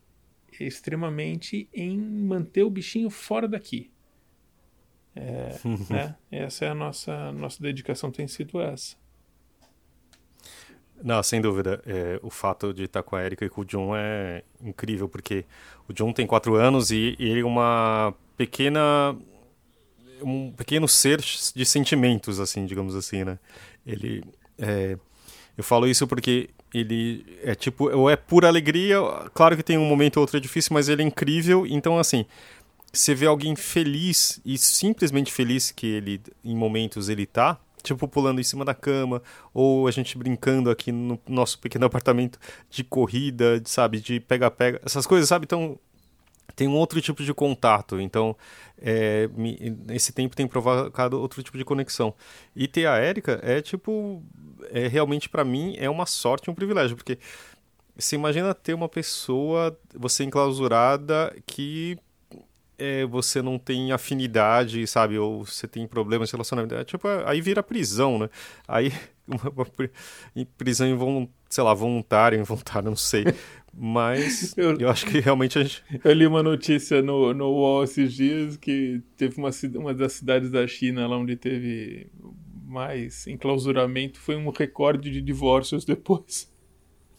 [0.60, 3.90] extremamente em manter o bichinho fora daqui.
[5.14, 5.58] É,
[5.90, 6.14] né?
[6.30, 8.96] Essa é a nossa, nossa dedicação, tem sido essa.
[11.02, 11.82] Não, sem dúvida.
[11.84, 15.44] É, o fato de estar com a Erika e com o John é incrível, porque
[15.88, 19.16] o John tem quatro anos e, e ele é uma pequena.
[20.22, 23.38] um pequeno ser de sentimentos, assim, digamos assim, né?
[23.84, 24.22] Ele.
[24.58, 24.96] É,
[25.56, 28.96] eu falo isso porque ele é tipo, ou é pura alegria,
[29.34, 32.24] claro que tem um momento ou outro difícil, mas ele é incrível, então assim,
[32.92, 38.40] você vê alguém feliz e simplesmente feliz que ele, em momentos, ele tá, tipo pulando
[38.40, 39.22] em cima da cama,
[39.54, 42.38] ou a gente brincando aqui no nosso pequeno apartamento
[42.70, 45.44] de corrida, de, sabe, de pega-pega, essas coisas, sabe?
[45.44, 45.78] Então,
[46.54, 47.98] tem um outro tipo de contato.
[47.98, 48.36] Então,
[48.80, 52.14] é, me, esse tempo tem provocado outro tipo de conexão.
[52.54, 54.22] E ter a Érica é tipo,
[54.70, 57.18] é realmente para mim é uma sorte, um privilégio, porque
[57.96, 61.98] você imagina ter uma pessoa, você enclausurada, que
[62.82, 65.16] é, você não tem afinidade, sabe?
[65.16, 66.74] Ou você tem problemas de relacionamento.
[66.74, 68.28] É, tipo, aí vira prisão, né?
[68.66, 68.92] Aí,
[69.26, 69.66] uma, uma
[70.58, 73.24] prisão invol, sei lá, voluntária, involuntária, não sei.
[73.72, 75.84] Mas eu, eu, acho que realmente a gente.
[76.02, 80.50] Eu li uma notícia no, no UOL esses dias que teve uma, uma das cidades
[80.50, 82.10] da China lá onde teve
[82.66, 86.50] mais enclausuramento foi um recorde de divórcios depois.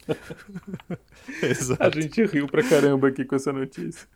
[1.41, 1.81] Exato.
[1.81, 4.07] A gente riu pra caramba aqui com essa notícia.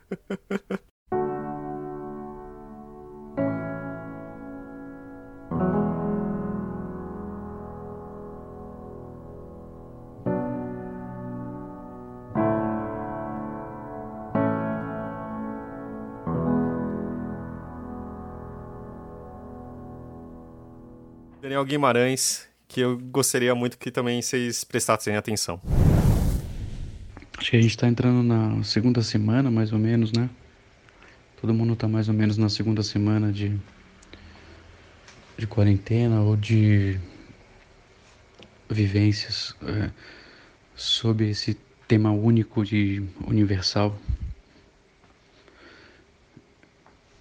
[21.57, 25.59] Daniel Guimarães, que eu gostaria muito que também vocês prestassem atenção.
[27.35, 30.29] Acho que a gente está entrando na segunda semana, mais ou menos, né?
[31.41, 33.57] Todo mundo está mais ou menos na segunda semana de,
[35.35, 36.99] de quarentena ou de
[38.69, 39.89] vivências é,
[40.75, 43.99] sob esse tema único de universal.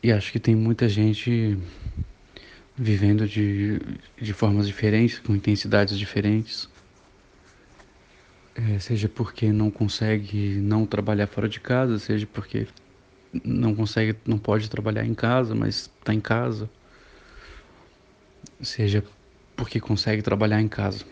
[0.02, 1.58] E acho que tem muita gente
[2.76, 3.80] vivendo de,
[4.20, 6.68] de formas diferentes, com intensidades diferentes.
[8.54, 12.66] É, seja porque não consegue não trabalhar fora de casa, seja porque
[13.44, 16.68] não consegue, não pode trabalhar em casa, mas está em casa.
[18.60, 19.04] Seja
[19.54, 21.04] porque consegue trabalhar em casa.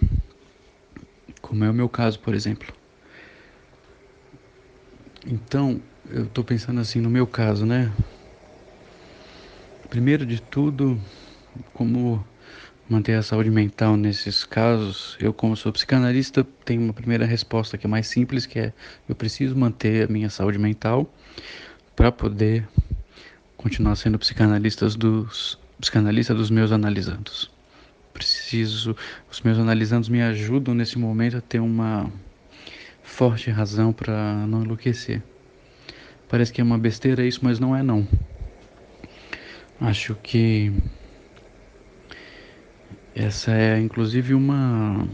[1.41, 2.73] Como é o meu caso, por exemplo.
[5.27, 7.93] Então, eu estou pensando assim no meu caso, né?
[9.89, 11.01] Primeiro de tudo,
[11.73, 12.25] como
[12.89, 17.87] manter a saúde mental nesses casos, eu como sou psicanalista tenho uma primeira resposta que
[17.87, 18.73] é mais simples, que é
[19.09, 21.11] eu preciso manter a minha saúde mental
[21.97, 22.67] para poder
[23.57, 27.51] continuar sendo psicanalista dos psicanalista dos meus analisandos.
[28.13, 28.97] Preciso,
[29.31, 32.11] os meus analisandos me ajudam nesse momento a ter uma
[33.03, 35.23] forte razão para não enlouquecer.
[36.29, 38.07] Parece que é uma besteira isso, mas não é não.
[39.81, 40.73] Acho que
[43.15, 45.07] essa é inclusive uma.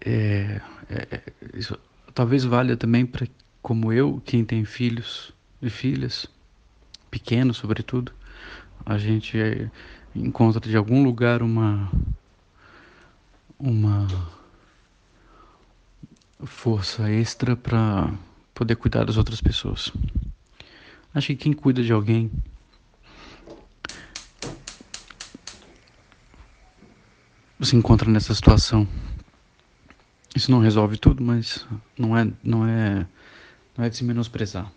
[0.00, 1.22] É, é,
[1.54, 1.78] isso,
[2.12, 3.26] talvez valha também para,
[3.62, 5.32] como eu, quem tem filhos
[5.62, 6.26] e filhas,
[7.10, 8.12] pequenos sobretudo,
[8.84, 9.70] a gente é,
[10.14, 11.90] encontra de algum lugar uma.
[13.58, 14.06] uma
[16.44, 18.12] força extra para
[18.52, 19.92] poder cuidar das outras pessoas.
[21.14, 22.30] Acho que quem cuida de alguém
[27.64, 28.86] se encontra nessa situação.
[30.34, 33.06] Isso não resolve tudo, mas não é, não é,
[33.76, 34.70] não é de se menosprezar.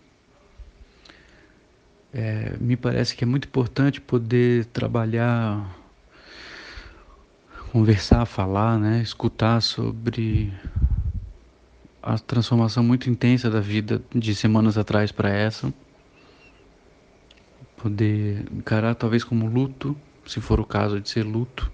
[2.12, 5.68] É, me parece que é muito importante poder trabalhar,
[7.72, 10.52] conversar, falar, né, escutar sobre
[12.02, 15.72] a transformação muito intensa da vida de semanas atrás para essa.
[17.76, 19.96] Poder encarar talvez como luto,
[20.26, 21.70] se for o caso de ser luto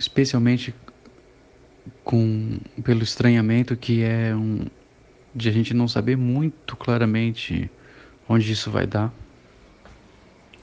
[0.00, 0.74] especialmente
[2.02, 4.64] com pelo estranhamento que é um
[5.34, 7.70] de a gente não saber muito claramente
[8.26, 9.12] onde isso vai dar,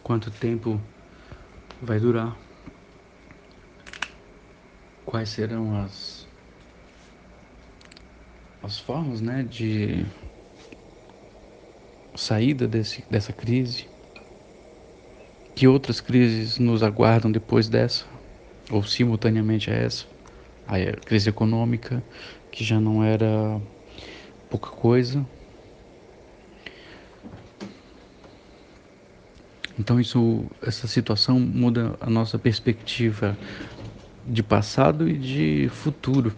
[0.01, 0.81] quanto tempo
[1.81, 2.35] vai durar,
[5.05, 6.27] quais serão as
[8.63, 10.03] as formas, né, de
[12.15, 13.87] saída desse, dessa crise,
[15.55, 18.16] que outras crises nos aguardam depois dessa
[18.71, 20.05] ou simultaneamente a essa,
[20.67, 22.03] a crise econômica,
[22.51, 23.61] que já não era
[24.49, 25.25] pouca coisa.
[29.79, 33.37] Então isso, essa situação muda a nossa perspectiva
[34.25, 36.33] de passado e de futuro.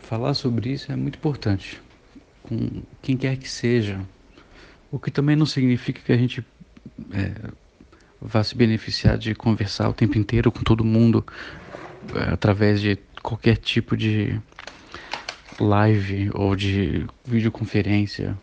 [0.00, 1.80] Falar sobre isso é muito importante,
[2.42, 4.00] com quem quer que seja.
[4.90, 6.42] O que também não significa que a gente
[7.12, 7.50] é,
[8.20, 11.24] vá se beneficiar de conversar o tempo inteiro com todo mundo
[12.14, 14.40] é, através de qualquer tipo de
[15.60, 18.36] live ou de videoconferência.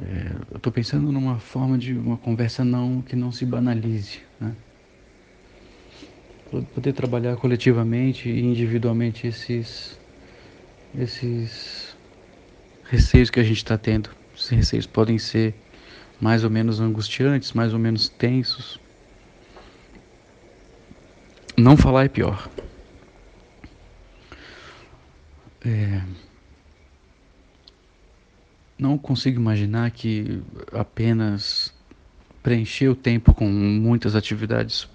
[0.00, 4.54] É, eu estou pensando numa forma de uma conversa não que não se banalize, né?
[6.74, 9.98] Poder trabalhar coletivamente e individualmente esses
[10.98, 11.94] esses
[12.84, 14.08] receios que a gente está tendo.
[14.34, 15.54] Esses receios podem ser
[16.20, 18.80] mais ou menos angustiantes, mais ou menos tensos.
[21.56, 22.48] Não falar é pior.
[25.64, 26.02] É...
[28.78, 30.40] Não consigo imaginar que
[30.72, 31.74] apenas
[32.42, 34.88] preencher o tempo com muitas atividades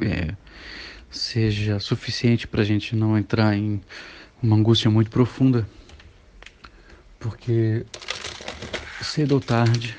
[0.00, 0.34] é,
[1.10, 3.80] seja suficiente para a gente não entrar em
[4.40, 5.68] uma angústia muito profunda,
[7.18, 7.84] porque
[9.02, 9.96] cedo ou tarde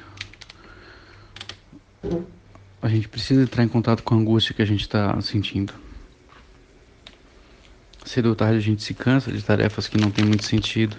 [2.81, 5.73] a gente precisa entrar em contato com a angústia que a gente está sentindo.
[8.05, 10.95] Cedo ou tarde a gente se cansa de tarefas que não tem muito sentido.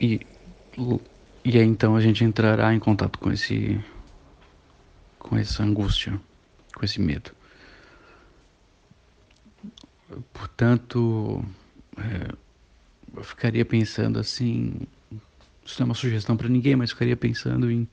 [0.00, 0.20] E,
[1.44, 3.80] e aí então a gente entrará em contato com esse
[5.18, 6.20] com essa angústia,
[6.74, 7.30] com esse medo.
[10.32, 11.44] Portanto,
[11.96, 12.34] é,
[13.16, 14.80] eu ficaria pensando assim,
[15.64, 17.86] isso não é uma sugestão para ninguém, mas ficaria pensando em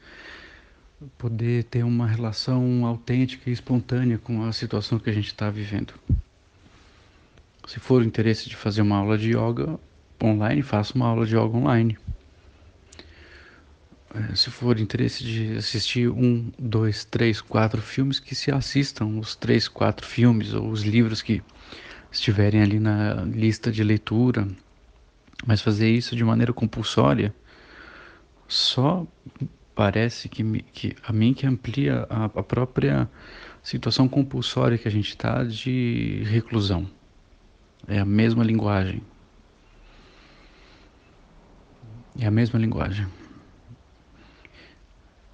[1.18, 5.94] poder ter uma relação autêntica e espontânea com a situação que a gente está vivendo.
[7.68, 9.80] Se for o interesse de fazer uma aula de yoga
[10.24, 11.98] online, faça uma aula de yoga online.
[14.14, 19.36] É, se for interesse de assistir um, dois, três, quatro filmes, que se assistam os
[19.36, 21.44] três, quatro filmes ou os livros que
[22.12, 24.48] estiverem ali na lista de leitura.
[25.46, 27.34] Mas fazer isso de maneira compulsória
[28.48, 29.06] só
[29.76, 33.10] parece que, me, que a mim que amplia a, a própria
[33.62, 36.88] situação compulsória que a gente está de reclusão.
[37.88, 39.02] É a mesma linguagem.
[42.18, 43.06] É a mesma linguagem.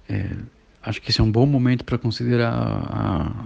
[0.08, 0.36] É,
[0.82, 3.44] acho que esse é um bom momento para considerar a,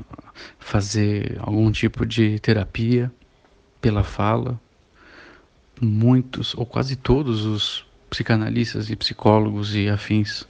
[0.59, 3.13] fazer algum tipo de terapia
[3.81, 4.59] pela fala.
[5.81, 10.47] Muitos, ou quase todos os psicanalistas e psicólogos e afins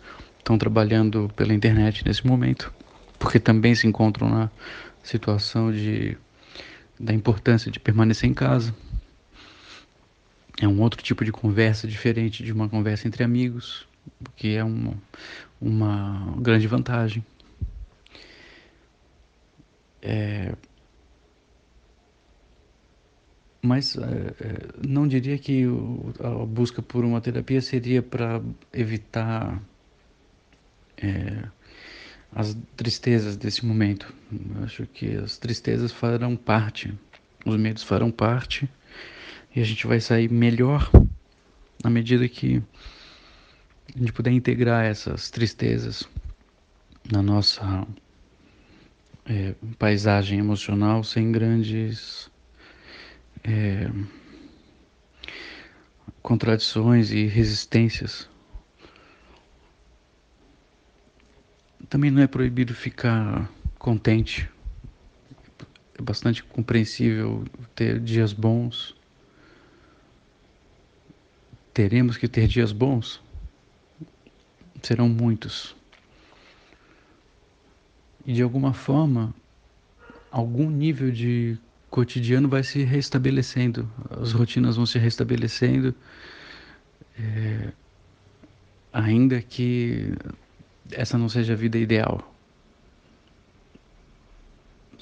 [0.47, 2.73] estão trabalhando pela internet nesse momento,
[3.19, 4.49] porque também se encontram na
[5.03, 6.17] situação de
[6.99, 8.75] da importância de permanecer em casa.
[10.59, 13.87] É um outro tipo de conversa diferente de uma conversa entre amigos,
[14.37, 14.95] que é uma,
[15.61, 17.23] uma grande vantagem.
[20.01, 20.55] É,
[23.61, 25.65] mas é, é não diria que
[26.21, 28.41] a busca por uma terapia seria para
[28.73, 29.61] evitar
[30.97, 31.43] é,
[32.35, 34.13] as tristezas desse momento.
[34.31, 36.93] Eu acho que as tristezas farão parte,
[37.45, 38.69] os medos farão parte,
[39.55, 40.91] e a gente vai sair melhor
[41.83, 42.63] na medida que
[43.95, 46.05] a gente puder integrar essas tristezas
[47.11, 47.87] na nossa
[49.25, 52.31] é, paisagem emocional sem grandes
[53.45, 53.91] é,
[56.21, 58.29] contradições e resistências
[61.89, 64.49] Também não é proibido ficar contente.
[65.99, 67.45] É bastante compreensível
[67.75, 68.95] ter dias bons.
[71.73, 73.23] Teremos que ter dias bons?
[74.83, 75.77] Serão muitos.
[78.27, 79.33] E de alguma forma,
[80.31, 81.57] algum nível de
[81.89, 83.89] cotidiano vai se restabelecendo,
[84.21, 85.95] as rotinas vão se restabelecendo,
[87.19, 87.73] é,
[88.93, 90.13] ainda que
[90.93, 92.33] essa não seja a vida ideal.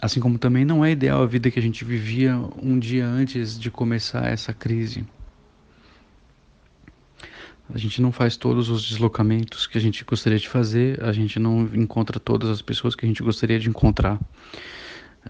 [0.01, 3.59] Assim como também não é ideal a vida que a gente vivia um dia antes
[3.59, 5.05] de começar essa crise.
[7.73, 11.38] A gente não faz todos os deslocamentos que a gente gostaria de fazer, a gente
[11.38, 14.20] não encontra todas as pessoas que a gente gostaria de encontrar.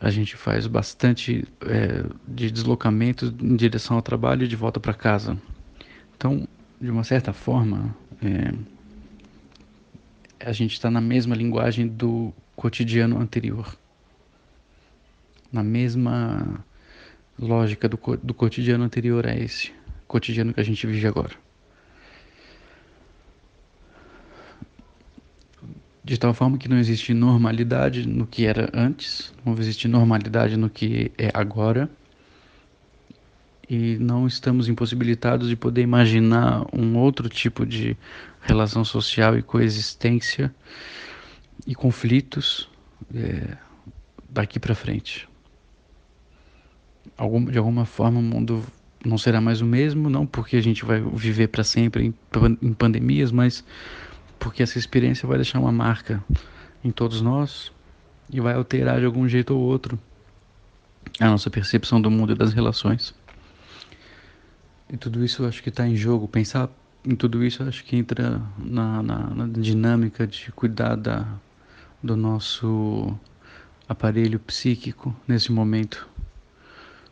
[0.01, 4.93] A gente faz bastante é, de deslocamento em direção ao trabalho e de volta para
[4.93, 5.39] casa.
[6.17, 6.49] Então,
[6.81, 8.53] de uma certa forma, é,
[10.41, 13.77] a gente está na mesma linguagem do cotidiano anterior,
[15.53, 16.65] na mesma
[17.39, 19.73] lógica do, do cotidiano anterior a esse
[20.07, 21.35] cotidiano que a gente vive agora.
[26.05, 30.69] De tal forma que não existe normalidade no que era antes, não existe normalidade no
[30.69, 31.89] que é agora,
[33.69, 37.97] e não estamos impossibilitados de poder imaginar um outro tipo de
[38.43, 40.55] relação social e coexistência
[41.67, 42.69] e conflitos
[43.15, 43.57] é,
[44.29, 45.29] daqui para frente.
[47.17, 48.63] Algum, de alguma forma o mundo
[49.05, 52.15] não será mais o mesmo, não porque a gente vai viver para sempre em,
[52.63, 53.65] em pandemias, mas
[54.39, 56.23] porque essa experiência vai deixar uma marca
[56.83, 57.73] em todos nós
[58.31, 59.99] e vai alterar de algum jeito ou outro
[61.21, 63.15] a nossa percepção do mundo e das relações.
[64.89, 66.29] E tudo isso eu acho que está em jogo.
[66.29, 66.69] Pensar
[67.05, 71.27] em tudo isso acho que entra na, na, na dinâmica de cuidar da,
[72.03, 73.17] do nosso
[73.89, 76.09] aparelho psíquico nesse momento.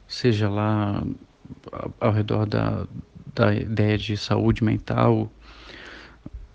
[0.07, 1.03] Seja lá
[2.01, 2.87] ao redor da,
[3.35, 5.31] da ideia de saúde mental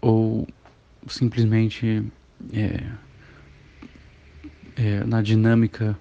[0.02, 0.48] ou
[1.08, 2.04] simplesmente
[2.54, 2.84] é,
[4.76, 5.98] é, na dinâmica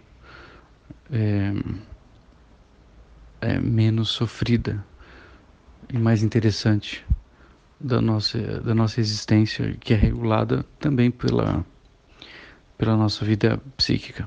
[1.11, 1.53] é,
[3.41, 4.85] é menos sofrida
[5.93, 7.05] e mais interessante
[7.81, 11.65] da nossa, da nossa existência, que é regulada também pela,
[12.77, 14.27] pela nossa vida psíquica.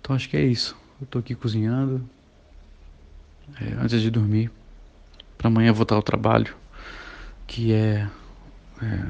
[0.00, 0.76] Então acho que é isso.
[1.00, 2.08] Eu estou aqui cozinhando
[3.60, 4.50] é, antes de dormir.
[5.36, 6.56] Para amanhã voltar ao trabalho,
[7.46, 8.08] que é,
[8.82, 9.06] é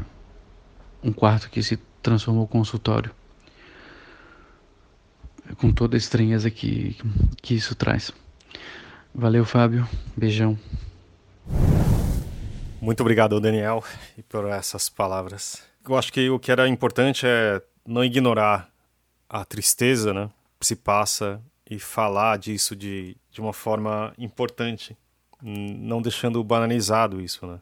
[1.03, 3.11] um quarto que se transformou em consultório.
[5.57, 6.95] Com toda a estranheza que,
[7.41, 8.13] que isso traz.
[9.15, 9.89] Valeu, Fábio.
[10.17, 10.59] Beijão.
[12.81, 13.83] Muito obrigado, Daniel,
[14.29, 15.63] por essas palavras.
[15.87, 18.71] Eu acho que o que era importante é não ignorar
[19.29, 20.31] a tristeza, né?
[20.61, 24.97] Se passa e falar disso de, de uma forma importante,
[25.43, 27.61] não deixando banalizado isso, né?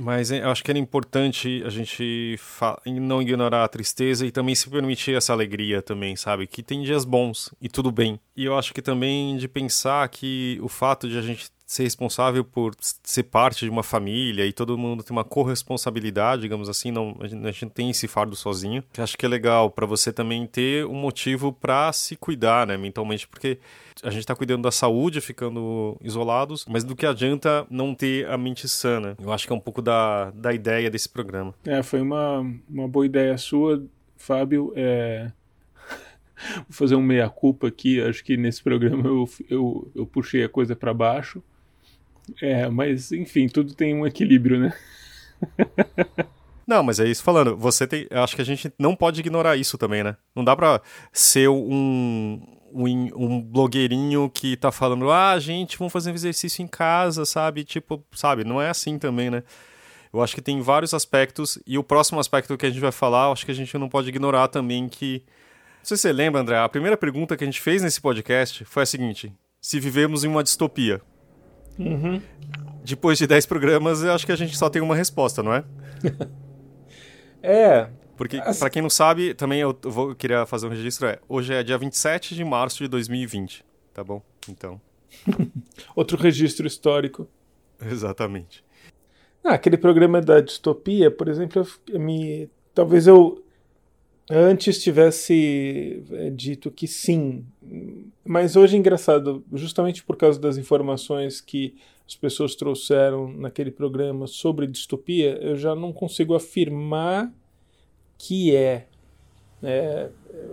[0.00, 2.38] Mas eu acho que era importante a gente
[2.86, 6.46] não ignorar a tristeza e também se permitir essa alegria também, sabe?
[6.46, 8.18] Que tem dias bons e tudo bem.
[8.34, 12.42] E eu acho que também de pensar que o fato de a gente ser responsável
[12.42, 17.16] por ser parte de uma família e todo mundo tem uma corresponsabilidade, digamos assim, não
[17.20, 18.82] a gente, gente tem esse fardo sozinho.
[18.98, 23.28] Acho que é legal para você também ter um motivo para se cuidar, né, mentalmente,
[23.28, 23.56] porque
[24.02, 28.36] a gente está cuidando da saúde, ficando isolados, mas do que adianta não ter a
[28.36, 29.16] mente sana?
[29.22, 31.54] Eu acho que é um pouco da, da ideia desse programa.
[31.64, 33.80] É, foi uma, uma boa ideia sua,
[34.16, 34.72] Fábio.
[34.74, 35.30] É...
[36.66, 38.00] Vou fazer um meia-culpa aqui.
[38.00, 41.40] Acho que nesse programa eu, eu, eu puxei a coisa para baixo.
[42.40, 44.72] É, mas enfim, tudo tem um equilíbrio, né?
[46.66, 47.56] Não, mas é isso falando.
[47.56, 48.06] Você tem.
[48.10, 50.16] Acho que a gente não pode ignorar isso também, né?
[50.36, 50.80] Não dá pra
[51.12, 52.40] ser um,
[52.72, 57.64] um, um blogueirinho que tá falando, ah, gente, vamos fazer um exercício em casa, sabe?
[57.64, 58.44] Tipo, sabe?
[58.44, 59.42] Não é assim também, né?
[60.12, 61.58] Eu acho que tem vários aspectos.
[61.66, 64.08] E o próximo aspecto que a gente vai falar, acho que a gente não pode
[64.08, 65.24] ignorar também que.
[65.78, 68.64] Não sei se você lembra, André, a primeira pergunta que a gente fez nesse podcast
[68.64, 71.00] foi a seguinte: se vivemos em uma distopia.
[71.80, 72.20] Uhum.
[72.84, 75.64] Depois de 10 programas, eu acho que a gente só tem uma resposta, não é?
[77.42, 77.88] é.
[78.16, 81.06] Porque, para quem não sabe, também eu, vou, eu queria fazer um registro.
[81.06, 83.64] É, hoje é dia 27 de março de 2020,
[83.94, 84.22] tá bom?
[84.48, 84.80] Então.
[85.96, 87.26] Outro registro histórico.
[87.80, 88.62] Exatamente.
[89.42, 93.42] Ah, aquele programa da distopia, por exemplo, eu, me, talvez eu
[94.30, 97.44] antes tivesse é, dito que sim,
[98.30, 101.74] mas hoje é engraçado, justamente por causa das informações que
[102.06, 107.34] as pessoas trouxeram naquele programa sobre distopia, eu já não consigo afirmar
[108.16, 108.86] que é.
[109.60, 110.10] é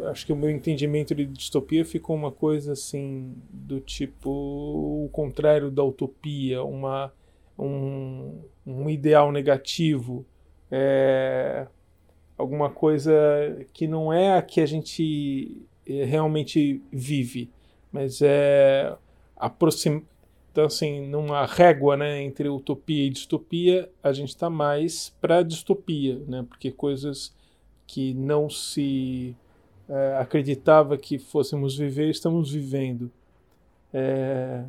[0.10, 5.70] acho que o meu entendimento de distopia ficou uma coisa assim do tipo o contrário
[5.70, 7.14] da utopia, uma
[7.60, 10.26] um, um ideal negativo.
[10.72, 11.68] É,
[12.36, 13.14] alguma coisa
[13.72, 17.52] que não é a que a gente eh, realmente vive,
[17.92, 18.96] mas é
[19.36, 20.04] aproxim...
[20.52, 26.20] então assim numa régua né entre utopia e distopia a gente está mais para distopia
[26.28, 27.36] né porque coisas
[27.88, 29.36] que não se
[29.90, 33.10] é, acreditava que fôssemos viver estamos vivendo.
[33.94, 34.66] É...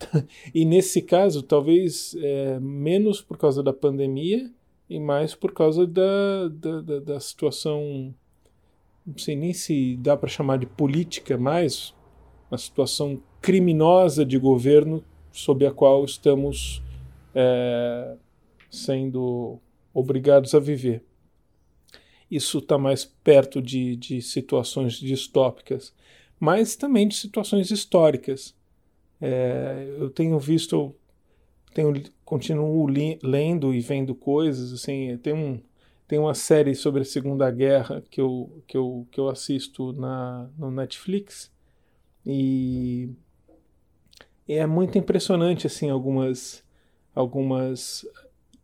[0.52, 4.50] e nesse caso talvez é, menos por causa da pandemia
[4.88, 8.12] e mais por causa da, da, da, da situação,
[9.06, 11.94] não sei nem se dá para chamar de política mais,
[12.50, 16.82] uma situação criminosa de governo sob a qual estamos
[17.34, 18.16] é,
[18.70, 19.58] sendo
[19.94, 21.02] obrigados a viver.
[22.30, 25.92] Isso está mais perto de, de situações distópicas,
[26.38, 28.54] mas também de situações históricas.
[29.20, 30.94] É, eu tenho visto
[31.74, 31.92] tenho,
[32.24, 32.86] continuo
[33.22, 35.60] lendo e vendo coisas, assim, tem um
[36.08, 40.50] tem uma série sobre a Segunda Guerra que eu, que eu, que eu assisto na,
[40.58, 41.52] no Netflix
[42.26, 43.10] e
[44.48, 46.62] é muito impressionante assim algumas
[47.14, 48.06] algumas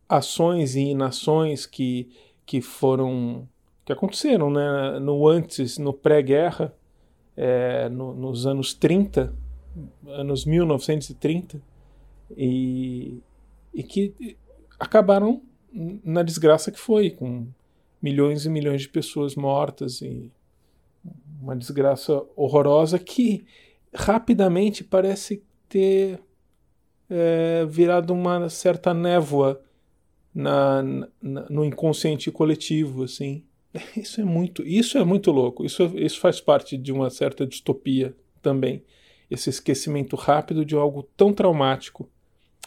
[0.08, 2.08] ações e inações que,
[2.44, 3.48] que foram
[3.84, 6.74] que aconteceram né, no antes, no pré-guerra,
[7.36, 9.32] é, no, nos anos 30,
[10.08, 11.62] anos 1930,
[12.36, 13.20] e,
[13.72, 14.36] e que
[14.78, 15.40] acabaram
[15.72, 17.46] na desgraça que foi, com
[18.02, 20.32] milhões e milhões de pessoas mortas e
[21.40, 23.46] uma desgraça horrorosa que
[23.94, 26.20] rapidamente parece ter
[27.08, 29.62] é, virado uma certa névoa
[30.34, 30.82] na,
[31.22, 33.44] na, no inconsciente coletivo, assim.
[33.96, 35.64] Isso é muito, isso é muito louco.
[35.64, 38.82] Isso, isso faz parte de uma certa distopia também.
[39.30, 42.08] Esse esquecimento rápido de algo tão traumático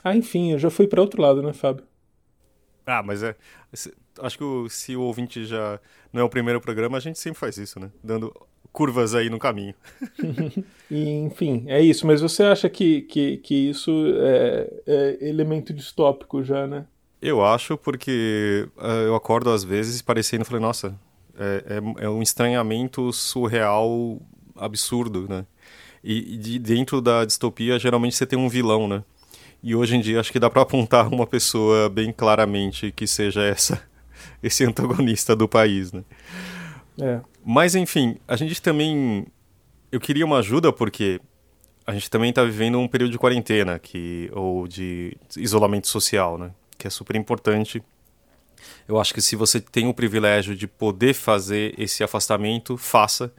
[0.04, 1.86] ah, enfim, eu já fui para outro lado, né, Fábio?
[2.86, 3.36] Ah, mas é.
[4.22, 5.80] Acho que o, se o ouvinte já
[6.12, 7.90] não é o primeiro programa, a gente sempre faz isso, né?
[8.04, 8.34] Dando
[8.72, 9.74] curvas aí no caminho.
[10.90, 12.06] e, enfim, é isso.
[12.06, 16.86] Mas você acha que, que, que isso é, é elemento distópico já, né?
[17.22, 20.98] Eu acho porque uh, eu acordo às vezes parecendo, falei, nossa,
[21.38, 24.22] é, é, é, um estranhamento surreal
[24.56, 25.46] absurdo, né?
[26.02, 29.04] E, e de, dentro da distopia, geralmente você tem um vilão, né?
[29.62, 33.44] E hoje em dia acho que dá para apontar uma pessoa bem claramente que seja
[33.44, 33.82] essa
[34.42, 36.04] esse antagonista do país, né?
[37.00, 37.22] É.
[37.46, 39.26] Mas enfim, a gente também
[39.92, 41.20] eu queria uma ajuda porque
[41.86, 46.52] a gente também está vivendo um período de quarentena que ou de isolamento social, né?
[46.78, 47.82] Que é super importante.
[48.88, 53.34] Eu acho que se você tem o privilégio de poder fazer esse afastamento, faça,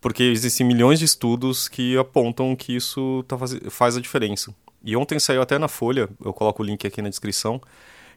[0.00, 4.54] porque existem milhões de estudos que apontam que isso tá faz, faz a diferença.
[4.82, 7.60] E ontem saiu até na Folha, eu coloco o link aqui na descrição,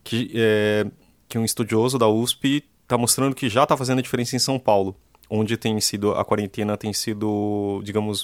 [0.04, 0.86] que, é,
[1.30, 4.58] que um estudioso da USP está mostrando que já está fazendo a diferença em São
[4.58, 4.96] Paulo,
[5.30, 8.24] onde tem sido a quarentena tem sido, digamos,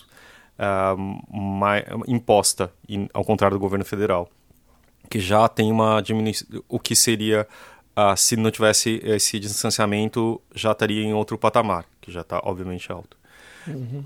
[0.58, 2.74] uh, imposta,
[3.14, 4.28] ao contrário do governo federal,
[5.08, 7.48] que já tem uma diminuição, o que seria,
[7.96, 12.92] uh, se não tivesse esse distanciamento, já estaria em outro patamar, que já está obviamente
[12.92, 13.16] alto.
[13.68, 14.04] Uhum.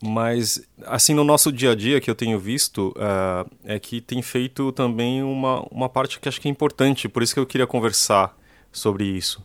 [0.00, 4.22] Mas, assim, no nosso dia a dia que eu tenho visto, uh, é que tem
[4.22, 7.66] feito também uma, uma parte que acho que é importante, por isso que eu queria
[7.66, 8.36] conversar
[8.70, 9.44] sobre isso.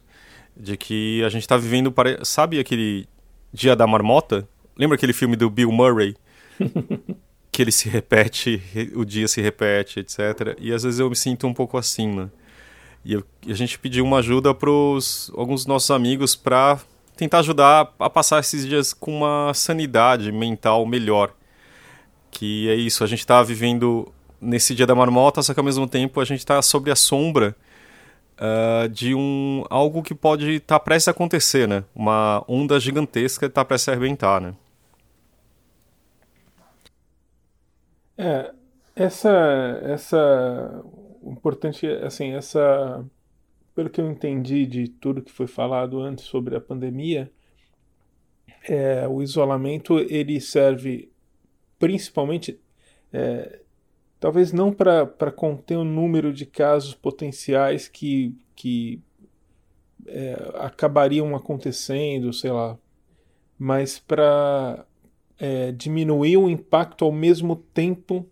[0.55, 1.91] De que a gente está vivendo,
[2.23, 3.07] sabe aquele
[3.51, 4.47] Dia da Marmota?
[4.77, 6.15] Lembra aquele filme do Bill Murray?
[7.51, 8.61] que ele se repete,
[8.95, 10.57] o dia se repete, etc.
[10.59, 12.29] E às vezes eu me sinto um pouco assim, né?
[13.05, 16.79] E, eu, e a gente pediu uma ajuda para alguns dos nossos amigos para
[17.15, 21.33] tentar ajudar a passar esses dias com uma sanidade mental melhor.
[22.31, 24.11] Que é isso, a gente está vivendo
[24.41, 27.55] nesse dia da marmota, só que ao mesmo tempo a gente está sobre a sombra
[28.37, 31.83] uh, de um algo que pode estar tá prestes a acontecer, né?
[31.95, 34.53] Uma onda gigantesca está prestes a arrebentar, né?
[38.17, 38.51] É,
[38.95, 39.31] essa,
[39.83, 40.83] essa,
[41.23, 43.03] importante, assim, essa,
[43.75, 47.31] pelo que eu entendi de tudo que foi falado antes sobre a pandemia,
[48.67, 51.11] é, o isolamento ele serve
[51.77, 52.59] principalmente,
[53.11, 53.59] é,
[54.19, 59.01] talvez não para conter o número de casos potenciais que, que
[60.07, 62.77] é, acabariam acontecendo, sei lá,
[63.59, 64.85] mas para
[65.37, 68.25] é, diminuir o impacto ao mesmo tempo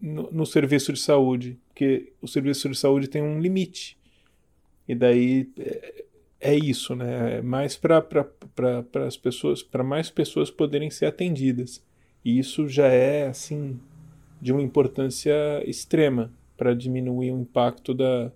[0.00, 3.98] no, no, serviço de saúde, porque o serviço de saúde tem um limite.
[4.86, 6.04] E daí é,
[6.40, 7.38] é isso, né?
[7.38, 8.06] É mais para
[9.06, 11.82] as pessoas, para mais pessoas poderem ser atendidas.
[12.24, 13.80] E isso já é assim
[14.40, 15.32] de uma importância
[15.66, 18.30] extrema para diminuir o impacto da,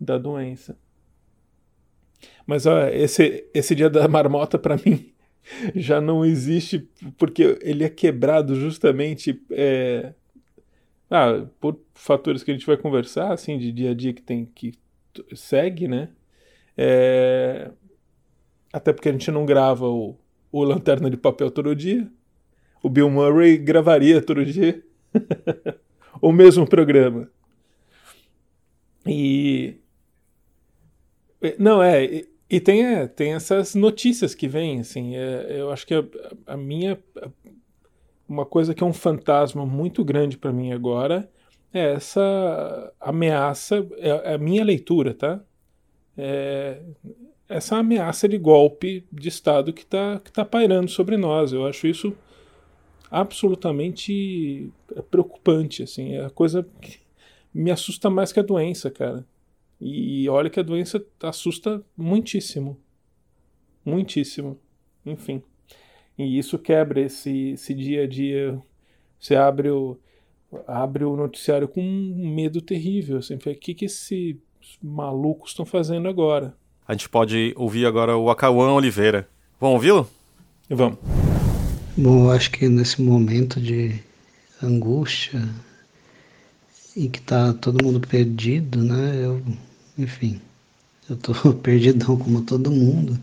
[0.00, 0.76] da doença.
[2.46, 5.12] Mas ó, esse, esse dia da marmota para mim
[5.74, 10.12] já não existe porque ele é quebrado justamente é,
[11.10, 14.44] ah, por fatores que a gente vai conversar assim de dia a dia que tem
[14.44, 14.72] que
[15.34, 16.10] segue, né?
[16.76, 17.70] É,
[18.72, 20.16] até porque a gente não grava o,
[20.50, 22.10] o Lanterna de Papel todo dia.
[22.82, 24.82] O Bill Murray gravaria todo dia
[26.20, 27.30] o mesmo programa.
[29.06, 29.76] E
[31.58, 35.94] não é e tem, é, tem essas notícias que vêm, assim, é, eu acho que
[35.94, 36.04] a,
[36.46, 36.98] a, minha
[38.28, 41.28] uma coisa que é um fantasma muito grande para mim agora
[41.74, 45.44] é essa ameaça, é, é a minha leitura, tá?
[46.16, 46.80] É,
[47.48, 51.52] essa ameaça de golpe de Estado que está que tá pairando sobre nós.
[51.52, 52.16] Eu acho isso
[53.10, 54.70] absolutamente
[55.10, 57.00] preocupante, assim, é a coisa que
[57.52, 59.26] me assusta mais que a doença, cara.
[59.80, 62.80] E olha que a doença assusta muitíssimo.
[63.84, 64.58] Muitíssimo.
[65.04, 65.42] Enfim.
[66.16, 68.60] E isso quebra esse, esse dia a dia.
[69.18, 69.98] Você abre o,
[70.66, 73.18] abre o noticiário com um medo terrível.
[73.18, 74.36] Assim, o que, que esses
[74.82, 76.54] malucos estão fazendo agora?
[76.86, 79.28] A gente pode ouvir agora o Acauã Oliveira.
[79.60, 80.08] Vamos ouvi-lo?
[80.68, 80.98] Vamos.
[81.96, 84.02] Bom, eu acho que nesse momento de
[84.62, 85.40] angústia,
[86.96, 89.24] em que tá todo mundo perdido, né?
[89.24, 89.42] Eu,
[89.96, 90.40] enfim,
[91.08, 93.18] eu tô perdidão como todo mundo.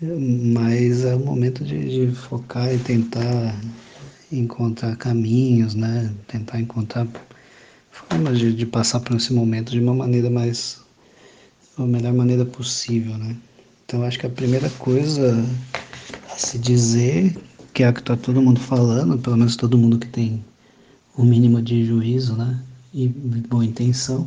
[0.00, 3.56] Mas é o momento de, de focar e tentar
[4.32, 6.12] encontrar caminhos, né?
[6.26, 7.06] Tentar encontrar
[7.90, 10.80] formas de, de passar por esse momento de uma maneira mais.
[11.78, 13.36] a melhor maneira possível, né?
[13.84, 15.44] Então acho que a primeira coisa
[16.30, 17.36] a se dizer,
[17.74, 20.42] que é o que tá todo mundo falando, pelo menos todo mundo que tem
[21.16, 22.58] o mínimo de juízo, né?
[22.94, 24.26] E boa intenção,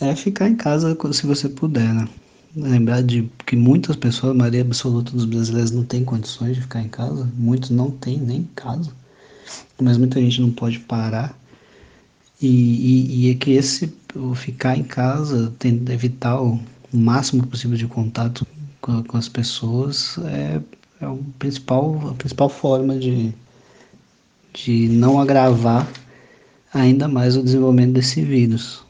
[0.00, 2.08] é ficar em casa se você puder, né?
[2.56, 6.80] Lembrar de que muitas pessoas, a maioria absoluta dos brasileiros não tem condições de ficar
[6.82, 8.92] em casa, muitos não têm nem casa,
[9.80, 11.38] mas muita gente não pode parar.
[12.40, 13.92] E, e, e é que esse,
[14.34, 16.60] ficar em casa, tentando evitar o
[16.92, 18.46] máximo possível de contato
[18.80, 20.60] com, com as pessoas é,
[21.00, 23.32] é o principal, a principal forma de,
[24.52, 25.88] de não agravar
[26.72, 28.82] ainda mais o desenvolvimento desse vírus,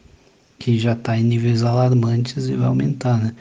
[0.58, 3.34] que já está em níveis alarmantes e vai aumentar, né?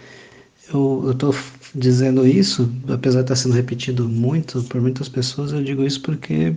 [0.73, 1.35] Eu estou
[1.75, 6.01] dizendo isso, apesar de estar tá sendo repetido muito por muitas pessoas, eu digo isso
[6.01, 6.55] porque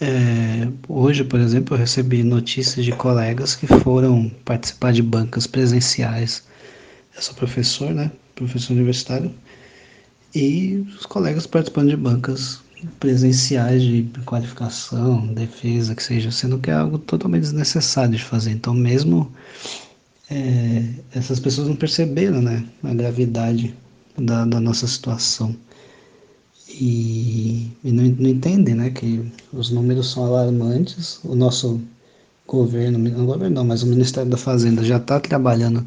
[0.00, 6.42] é, hoje, por exemplo, eu recebi notícias de colegas que foram participar de bancas presenciais.
[7.14, 8.10] Eu sou professor, né?
[8.34, 9.32] Professor universitário.
[10.34, 12.60] E os colegas participando de bancas
[12.98, 18.52] presenciais de qualificação, defesa, que seja, sendo que é algo totalmente desnecessário de fazer.
[18.52, 19.30] Então, mesmo
[20.30, 20.84] é,
[21.14, 23.74] essas pessoas não perceberam né, a gravidade
[24.16, 25.54] da, da nossa situação
[26.70, 31.20] e, e não, não, entendem né, que os números são alarmantes.
[31.24, 31.80] O nosso
[32.46, 35.86] governo, não governo não, mas o Ministério da Fazenda já está trabalhando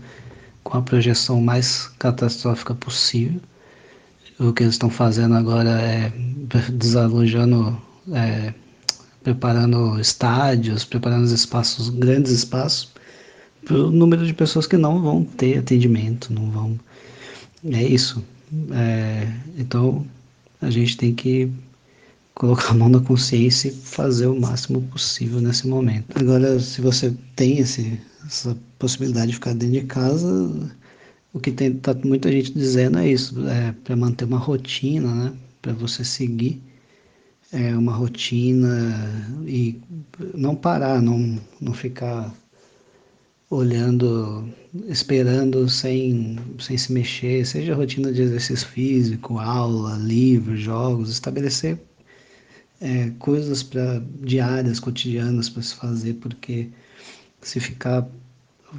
[0.63, 3.39] com a projeção mais catastrófica possível.
[4.39, 6.11] O que eles estão fazendo agora é
[6.71, 7.79] desalojando,
[8.11, 8.53] é,
[9.23, 12.91] preparando estádios, preparando espaços, grandes espaços,
[13.63, 16.79] para o número de pessoas que não vão ter atendimento, não vão.
[17.65, 18.23] É isso.
[18.71, 20.05] É, então,
[20.63, 21.51] a gente tem que
[22.33, 26.05] colocar a mão na consciência e fazer o máximo possível nesse momento.
[26.15, 30.71] Agora, se você tem esse, essa possibilidade de ficar dentro de casa,
[31.33, 35.33] o que tem tá muita gente dizendo é isso, é para manter uma rotina, né?
[35.61, 36.61] Para você seguir
[37.53, 38.91] é uma rotina
[39.45, 39.79] e
[40.33, 42.33] não parar, não, não ficar
[43.47, 44.49] olhando,
[44.87, 51.79] esperando sem, sem se mexer, seja rotina de exercício físico, aula, livro, jogos, estabelecer
[52.81, 56.69] é, coisas para diárias, cotidianas para se fazer, porque
[57.41, 58.07] se ficar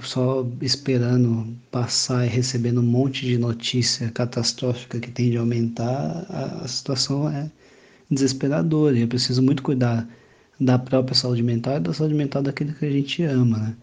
[0.03, 6.65] só esperando passar e recebendo um monte de notícia catastrófica que tende a aumentar, a,
[6.65, 7.51] a situação é
[8.11, 10.07] desesperadora e é preciso muito cuidar
[10.61, 13.77] da própria saúde mental e da saúde mental daquele que a gente ama, né?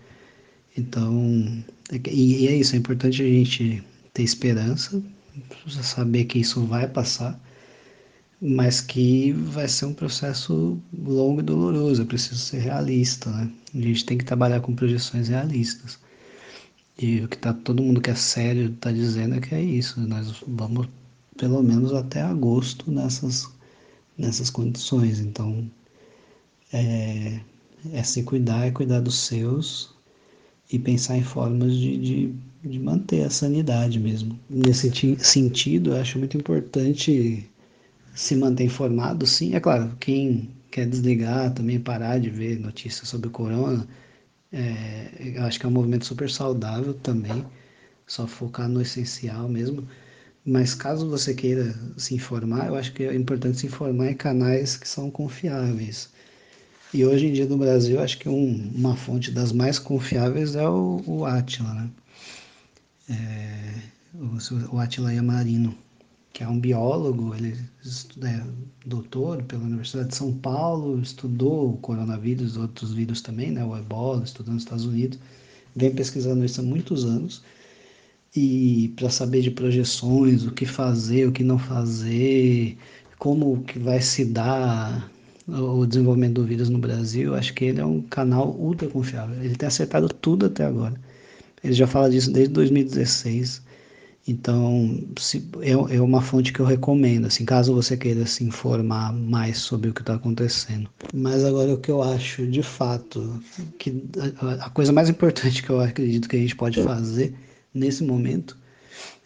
[0.77, 3.83] Então, e, é isso, é importante a gente
[4.13, 5.01] ter esperança,
[5.81, 7.39] saber que isso vai passar,
[8.41, 13.51] mas que vai ser um processo longo e doloroso, é preciso ser realista, né?
[13.73, 15.99] A gente tem que trabalhar com projeções realistas.
[16.97, 19.99] E o que tá, todo mundo que é sério está dizendo é que é isso,
[20.01, 20.87] nós vamos
[21.37, 23.49] pelo menos até agosto nessas,
[24.17, 25.19] nessas condições.
[25.19, 25.69] Então,
[26.73, 27.39] é,
[27.93, 29.93] é se cuidar, é cuidar dos seus,
[30.71, 34.39] e pensar em formas de, de, de manter a sanidade mesmo.
[34.49, 37.49] Nesse sentido, eu acho muito importante
[38.15, 39.55] se manter informado, sim.
[39.55, 43.87] É claro, quem quer desligar, também parar de ver notícias sobre o corona,
[44.51, 47.45] é, eu acho que é um movimento super saudável também,
[48.07, 49.87] só focar no essencial mesmo.
[50.45, 54.77] Mas caso você queira se informar, eu acho que é importante se informar em canais
[54.77, 56.09] que são confiáveis.
[56.93, 60.67] E hoje em dia no Brasil, acho que um, uma fonte das mais confiáveis é
[60.67, 61.89] o, o Atila, né?
[63.09, 63.73] É,
[64.13, 65.73] o, o Atila Yamarino,
[66.33, 67.57] que é um biólogo, ele
[68.23, 68.43] é
[68.85, 73.63] doutor pela Universidade de São Paulo, estudou o coronavírus, outros vírus também, né?
[73.63, 75.17] O ebola, estudou nos Estados Unidos,
[75.73, 77.41] vem pesquisando isso há muitos anos.
[78.35, 82.77] E para saber de projeções, o que fazer, o que não fazer,
[83.17, 85.09] como que vai se dar
[85.47, 89.41] o desenvolvimento do vírus no Brasil, acho que ele é um canal ultra confiável.
[89.43, 90.93] Ele tem acertado tudo até agora.
[91.63, 93.61] Ele já fala disso desde 2016.
[94.27, 99.11] Então, se, é, é uma fonte que eu recomendo, assim, caso você queira se informar
[99.11, 100.87] mais sobre o que está acontecendo.
[101.11, 103.41] Mas agora o que eu acho, de fato,
[103.79, 104.03] que
[104.39, 107.33] a, a coisa mais importante que eu acredito que a gente pode fazer
[107.73, 108.55] nesse momento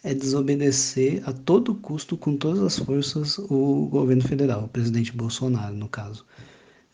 [0.06, 5.74] é desobedecer a todo custo, com todas as forças, o governo federal, o presidente Bolsonaro,
[5.74, 6.24] no caso.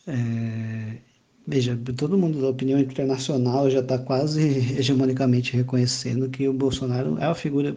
[0.06, 0.96] É...
[1.46, 4.40] Veja, todo mundo da opinião internacional já está quase
[4.78, 7.76] hegemonicamente reconhecendo que o Bolsonaro é a figura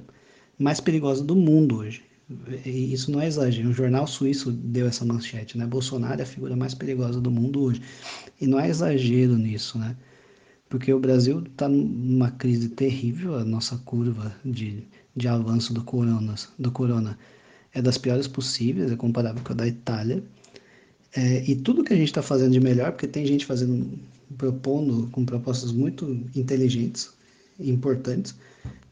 [0.58, 2.04] mais perigosa do mundo hoje.
[2.66, 3.68] E isso não é exagero.
[3.68, 5.66] Um jornal suíço deu essa manchete, né?
[5.66, 7.82] Bolsonaro é a figura mais perigosa do mundo hoje.
[8.40, 9.98] E não é exagero nisso, né?
[10.70, 16.36] Porque o Brasil está numa crise terrível, a nossa curva de de avanço do corona,
[16.60, 17.18] do corona
[17.74, 20.24] é das piores possíveis, é comparável com a da Itália.
[21.16, 24.00] É, e tudo que a gente está fazendo de melhor, porque tem gente fazendo,
[24.38, 27.12] propondo com propostas muito inteligentes
[27.60, 28.36] e importantes,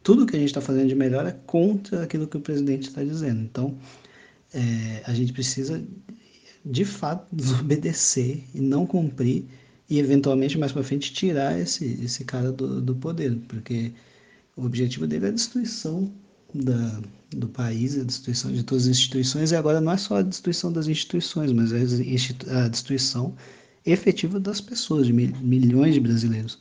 [0.01, 3.03] tudo que a gente está fazendo de melhor é contra aquilo que o presidente está
[3.03, 3.41] dizendo.
[3.41, 3.78] Então,
[4.53, 5.82] é, a gente precisa,
[6.65, 9.45] de fato, desobedecer e não cumprir
[9.89, 13.91] e eventualmente mais para frente tirar esse, esse cara do, do poder, porque
[14.56, 16.12] o objetivo dele é a destruição
[16.54, 17.01] da,
[17.32, 20.72] do país, a destruição de todas as instituições, e agora não é só a destruição
[20.72, 21.82] das instituições, mas é
[22.64, 23.34] a destruição
[23.86, 26.60] efetiva das pessoas, de milhões de brasileiros.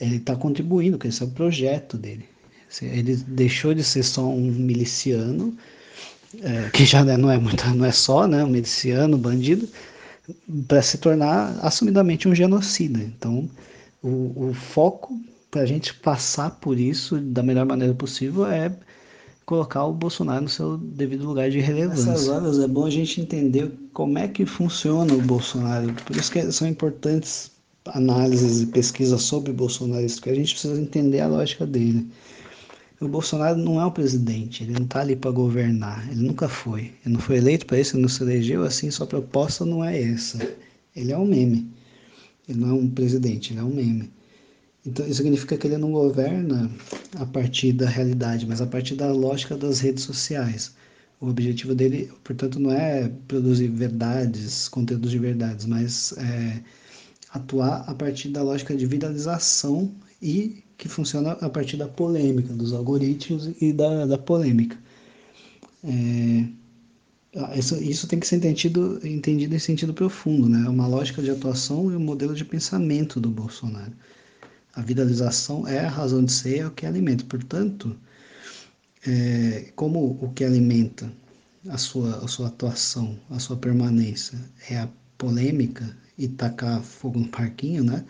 [0.00, 2.24] Ele está contribuindo, que esse é o projeto dele.
[2.82, 5.56] Ele deixou de ser só um miliciano,
[6.42, 9.68] é, que já não é muito, não é só, né, um miliciano, bandido,
[10.68, 13.00] para se tornar assumidamente um genocida.
[13.00, 13.48] Então,
[14.02, 15.18] o, o foco
[15.50, 18.76] para a gente passar por isso da melhor maneira possível é
[19.46, 22.12] colocar o Bolsonaro no seu devido lugar de relevância.
[22.12, 25.92] Nessas horas é bom a gente entender como é que funciona o Bolsonaro.
[26.04, 27.50] Por isso que são importantes
[27.86, 32.06] análises e pesquisas sobre o Bolsonaro, porque a gente precisa entender a lógica dele.
[33.00, 36.92] O Bolsonaro não é o presidente, ele não está ali para governar, ele nunca foi.
[37.06, 40.02] Ele não foi eleito para isso, ele não se elegeu assim, sua proposta não é
[40.02, 40.38] essa.
[40.94, 41.70] Ele é um meme.
[42.46, 44.10] Ele não é um presidente, ele é um meme.
[44.88, 46.70] Então, isso significa que ele não governa
[47.16, 50.74] a partir da realidade, mas a partir da lógica das redes sociais.
[51.20, 56.62] O objetivo dele, portanto, não é produzir verdades, conteúdos de verdades, mas é
[57.30, 62.72] atuar a partir da lógica de viralização e que funciona a partir da polêmica, dos
[62.72, 64.78] algoritmos e da, da polêmica.
[65.84, 70.64] É, isso, isso tem que ser entendido, entendido em sentido profundo, né?
[70.64, 73.92] É uma lógica de atuação e um modelo de pensamento do Bolsonaro.
[74.74, 77.24] A viralização é a razão de ser, é o que alimenta.
[77.24, 77.96] Portanto,
[79.06, 81.10] é, como o que alimenta
[81.68, 84.38] a sua, a sua atuação, a sua permanência
[84.70, 88.04] é a polêmica e tacar fogo no parquinho, né?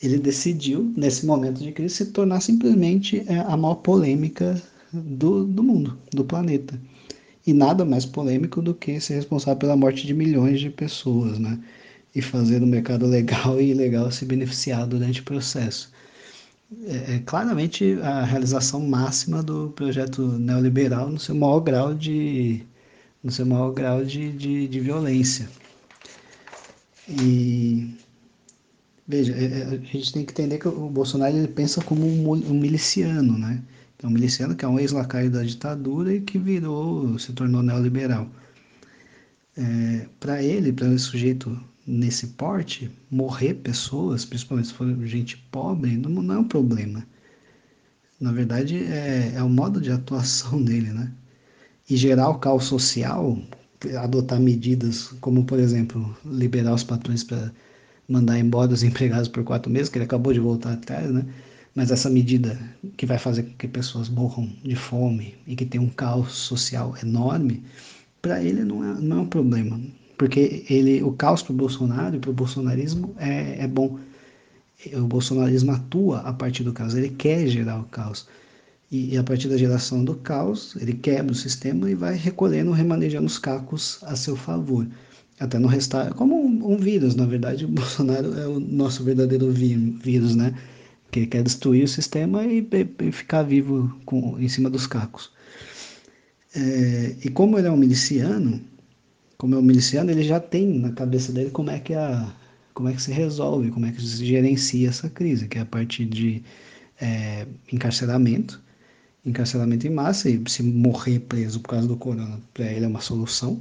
[0.00, 4.60] Ele decidiu, nesse momento de crise, se tornar simplesmente é, a maior polêmica
[4.92, 6.80] do, do mundo, do planeta.
[7.46, 11.58] E nada mais polêmico do que ser responsável pela morte de milhões de pessoas, né?
[12.14, 15.92] E fazer o mercado legal e ilegal se beneficiar durante o processo.
[16.86, 22.62] É, é claramente a realização máxima do projeto neoliberal no seu maior grau de,
[23.22, 25.48] no seu maior grau de, de, de violência.
[27.08, 27.94] E
[29.06, 32.54] veja, é, é, a gente tem que entender que o Bolsonaro ele pensa como um,
[32.54, 33.62] miliciano, né?
[34.02, 38.28] É um miliciano que é um ex-lacaio da ditadura e que virou, se tornou neoliberal.
[39.56, 41.58] É, para ele, para esse sujeito
[41.88, 47.06] nesse porte, morrer pessoas, principalmente se for gente pobre, não, não é um problema.
[48.20, 51.10] Na verdade, é, é o modo de atuação dele, né?
[51.88, 53.38] E gerar o caos social,
[53.98, 57.50] adotar medidas como, por exemplo, liberar os patrões para
[58.06, 61.24] mandar embora os empregados por quatro meses, que ele acabou de voltar atrás, né?
[61.74, 62.58] Mas essa medida
[62.96, 66.94] que vai fazer com que pessoas morram de fome e que tem um caos social
[67.02, 67.62] enorme,
[68.20, 69.80] para ele não é, não é um problema.
[70.18, 73.98] Porque ele, o caos para o Bolsonaro e para o bolsonarismo é, é bom.
[74.92, 78.26] O bolsonarismo atua a partir do caos, ele quer gerar o caos.
[78.90, 82.72] E, e a partir da geração do caos, ele quebra o sistema e vai recolhendo,
[82.72, 84.86] remanejando os cacos a seu favor.
[85.38, 86.12] Até não restar.
[86.14, 90.52] Como um, um vírus, na verdade, o Bolsonaro é o nosso verdadeiro vírus, né?
[91.12, 92.66] Que quer destruir o sistema e,
[93.00, 95.30] e ficar vivo com, em cima dos cacos.
[96.54, 98.60] É, e como ele é um miliciano,
[99.38, 102.34] como é um miliciano, ele já tem na cabeça dele como é que a
[102.74, 105.66] como é que se resolve, como é que se gerencia essa crise, que é a
[105.66, 106.44] partir de
[107.00, 108.62] é, encarceramento,
[109.26, 113.00] encarceramento em massa, e se morrer preso por causa do corona, para ele é uma
[113.00, 113.60] solução,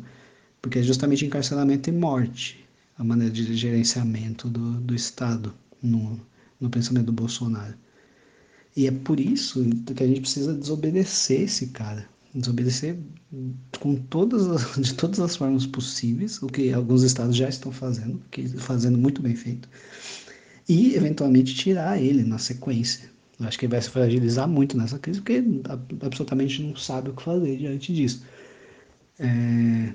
[0.61, 2.63] porque é justamente encarceramento e morte
[2.97, 5.51] a maneira de gerenciamento do, do Estado
[5.81, 6.19] no,
[6.59, 7.73] no pensamento do Bolsonaro.
[8.75, 9.65] E é por isso
[9.95, 12.07] que a gente precisa desobedecer esse cara,
[12.39, 12.97] desobedecer
[13.79, 14.47] com todas
[14.79, 19.21] de todas as formas possíveis, o que alguns estados já estão fazendo, que fazendo muito
[19.21, 19.67] bem feito,
[20.67, 23.09] e eventualmente tirar ele na sequência.
[23.39, 25.43] Eu acho que ele vai se fragilizar muito nessa crise, porque
[26.01, 28.23] absolutamente não sabe o que fazer diante disso.
[29.19, 29.93] É,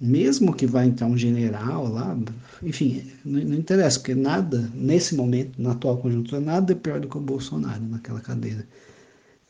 [0.00, 2.16] mesmo que vá entrar um general lá,
[2.62, 7.08] enfim, não, não, interessa, porque nada, nesse momento, na atual conjuntura, nada é pior do
[7.08, 8.66] que o Bolsonaro naquela cadeira.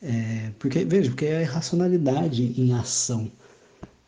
[0.01, 3.31] É, porque, veja, porque é a irracionalidade em ação.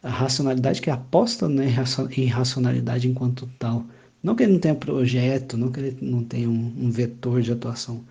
[0.03, 3.85] A racionalidade que aposta na irracionalidade enquanto tal.
[4.21, 7.51] Não que ele não tenha projeto, não que ele não tenha um, um vetor de
[7.51, 8.03] atuação,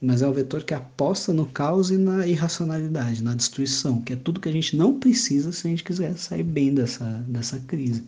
[0.00, 4.16] mas é o vetor que aposta no caos e na irracionalidade, na destruição, que é
[4.16, 8.04] tudo que a gente não precisa se a gente quiser sair bem dessa, dessa crise.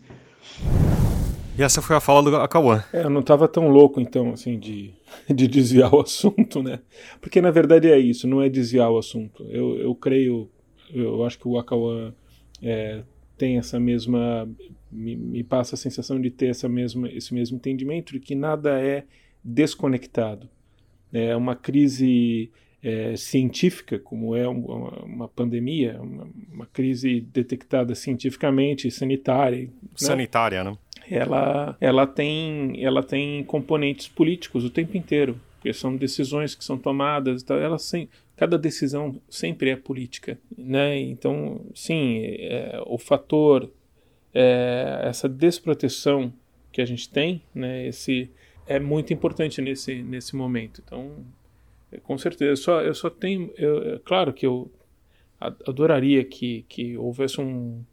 [1.56, 2.82] E essa foi a fala do Acauã.
[2.92, 4.94] É, eu não estava tão louco, então, assim, de,
[5.28, 6.80] de desviar o assunto, né?
[7.20, 9.44] Porque, na verdade, é isso, não é desviar o assunto.
[9.50, 10.50] Eu, eu creio,
[10.92, 12.14] eu acho que o Acauã
[12.62, 13.02] é,
[13.36, 14.48] tem essa mesma
[14.92, 18.78] me, me passa a sensação de ter essa mesma, esse mesmo entendimento de que nada
[18.80, 19.04] é
[19.42, 20.48] desconectado.
[21.12, 22.50] É uma crise
[22.82, 29.62] é, científica, como é uma, uma pandemia, uma, uma, crise detectada cientificamente, sanitária.
[29.62, 29.70] Né?
[29.94, 30.76] Sanitária, né?
[31.10, 36.78] Ela, ela, tem, ela tem componentes políticos o tempo inteiro, porque são decisões que são
[36.78, 40.98] tomadas, então ela sem, cada decisão sempre é política, né?
[40.98, 43.70] Então, sim, é, o fator,
[44.34, 46.32] é, essa desproteção
[46.70, 47.86] que a gente tem, né?
[47.86, 48.30] Esse
[48.66, 50.82] é muito importante nesse nesse momento.
[50.84, 51.12] Então,
[52.02, 52.50] com certeza.
[52.50, 53.52] Eu só, eu só tenho.
[53.56, 54.70] Eu, é claro que eu
[55.66, 57.84] adoraria que, que houvesse um,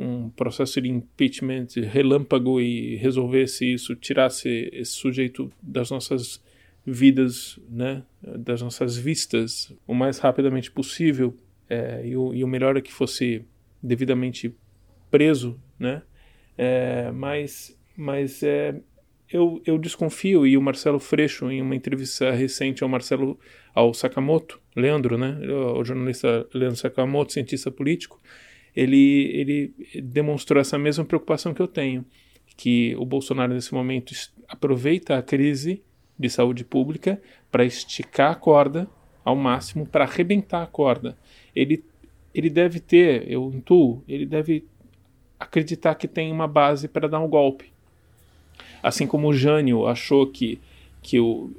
[0.00, 6.42] um processo de impeachment relâmpago e resolvesse isso, tirasse esse sujeito das nossas
[6.86, 11.36] vidas, né, das nossas vistas, o mais rapidamente possível.
[11.68, 13.44] É, e, o, e o melhor é que fosse
[13.82, 14.54] devidamente
[15.10, 16.02] preso, né?
[16.58, 18.74] É, mas mas é,
[19.30, 23.38] eu, eu desconfio, e o Marcelo Freixo, em uma entrevista recente ao Marcelo,
[23.74, 25.38] ao Sakamoto, Leandro, né,
[25.76, 28.18] o jornalista Leandro Sakamoto, cientista político,
[28.74, 32.04] ele, ele demonstrou essa mesma preocupação que eu tenho,
[32.56, 34.14] que o Bolsonaro nesse momento
[34.48, 35.82] aproveita a crise
[36.18, 38.88] de saúde pública para esticar a corda
[39.24, 41.16] ao máximo, para arrebentar a corda.
[41.54, 41.84] Ele,
[42.34, 44.64] ele deve ter, eu intuo, ele deve
[45.38, 47.70] acreditar que tem uma base para dar um golpe
[48.82, 50.58] Assim como o Jânio achou que,
[51.02, 51.50] que o,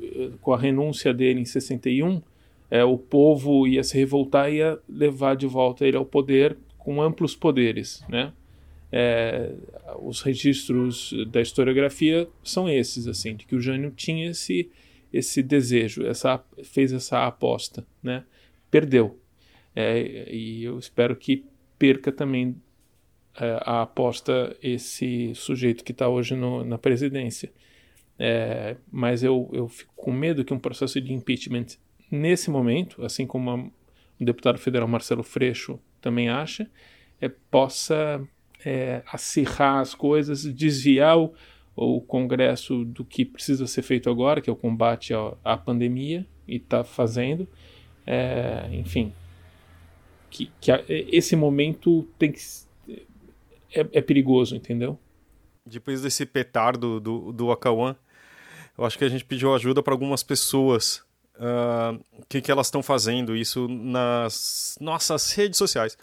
[0.41, 2.21] com a renúncia dele em 61,
[2.69, 7.01] é, o povo ia se revoltar e ia levar de volta ele ao poder com
[7.01, 8.33] amplos poderes, né?
[8.91, 9.53] É,
[10.01, 14.69] os registros da historiografia são esses, assim, de que o Jânio tinha esse,
[15.13, 18.23] esse desejo, essa, fez essa aposta, né?
[18.69, 19.17] Perdeu.
[19.73, 21.45] É, e eu espero que
[21.79, 22.55] perca também
[23.39, 27.51] é, a aposta esse sujeito que está hoje no, na presidência.
[28.19, 31.67] É, mas eu, eu fico com medo que um processo de impeachment
[32.11, 33.71] nesse momento, assim como
[34.23, 36.69] o deputado federal Marcelo Freixo também acha,
[37.19, 38.21] é, possa
[38.65, 41.33] é, acirrar as coisas, desviar o,
[41.75, 45.13] o Congresso do que precisa ser feito agora, que é o combate
[45.43, 47.47] à, pandemia, e está fazendo.
[48.05, 49.13] É, enfim,
[50.29, 52.39] que, que a, esse momento tem que
[53.73, 54.99] é, é perigoso, entendeu?
[55.65, 57.51] Depois desse petardo do, do
[58.77, 61.03] eu acho que a gente pediu ajuda para algumas pessoas.
[61.43, 65.97] Ah, o uh, que, que elas estão fazendo isso nas nossas redes sociais.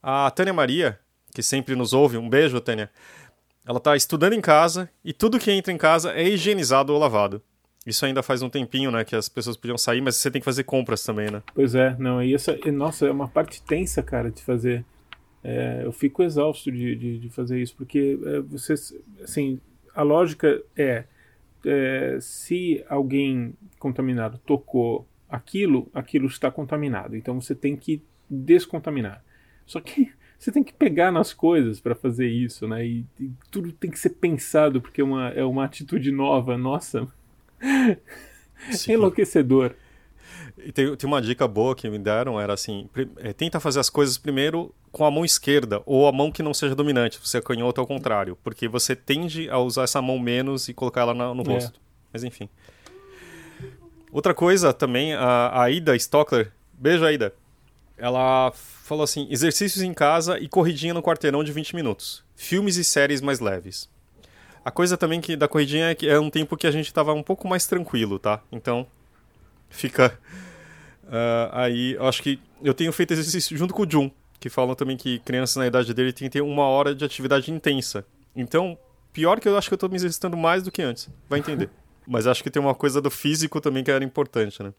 [0.00, 1.00] A Tânia Maria,
[1.34, 2.88] que sempre nos ouve, um beijo, Tânia.
[3.66, 7.42] Ela está estudando em casa e tudo que entra em casa é higienizado ou lavado.
[7.84, 10.44] Isso ainda faz um tempinho, né, que as pessoas podiam sair, mas você tem que
[10.44, 11.42] fazer compras também, né?
[11.54, 14.84] Pois é, não, e essa, nossa, é uma parte tensa, cara, de fazer.
[15.42, 18.74] É, eu fico exausto de, de, de fazer isso, porque é, você,
[19.22, 19.60] assim,
[19.94, 21.04] a lógica é,
[21.66, 27.16] é, se alguém contaminado tocou aquilo, aquilo está contaminado.
[27.16, 29.24] Então você tem que descontaminar.
[29.66, 32.86] Só que você tem que pegar nas coisas para fazer isso, né?
[32.86, 37.08] E, e, tudo tem que ser pensado, porque é uma, é uma atitude nova, nossa.
[38.70, 38.92] Sim.
[38.92, 39.74] Enlouquecedor.
[40.58, 43.90] E tem, tem uma dica boa que me deram, era assim, é, tenta fazer as
[43.90, 47.40] coisas primeiro com a mão esquerda, ou a mão que não seja dominante, você é
[47.40, 51.34] canhoto ao contrário, porque você tende a usar essa mão menos e colocar ela no,
[51.34, 51.54] no é.
[51.54, 51.80] rosto.
[52.12, 52.48] Mas enfim.
[54.12, 57.34] Outra coisa também, a, a Ida Stockler, beijo Aida,
[57.98, 62.24] ela falou assim, exercícios em casa e corridinha no quarteirão de 20 minutos.
[62.36, 63.88] Filmes e séries mais leves.
[64.64, 67.12] A coisa também que da corridinha é que é um tempo que a gente estava
[67.12, 68.40] um pouco mais tranquilo, tá?
[68.50, 68.86] Então,
[69.74, 70.18] fica
[71.04, 71.96] uh, aí.
[72.00, 74.10] Acho que eu tenho feito exercício junto com o Jun,
[74.40, 77.50] que falam também que crianças na idade dele tem que ter uma hora de atividade
[77.50, 78.06] intensa.
[78.34, 78.78] Então,
[79.12, 81.08] pior que eu acho que eu estou me exercitando mais do que antes.
[81.28, 81.68] Vai entender.
[82.06, 84.74] Mas acho que tem uma coisa do físico também que era importante, né?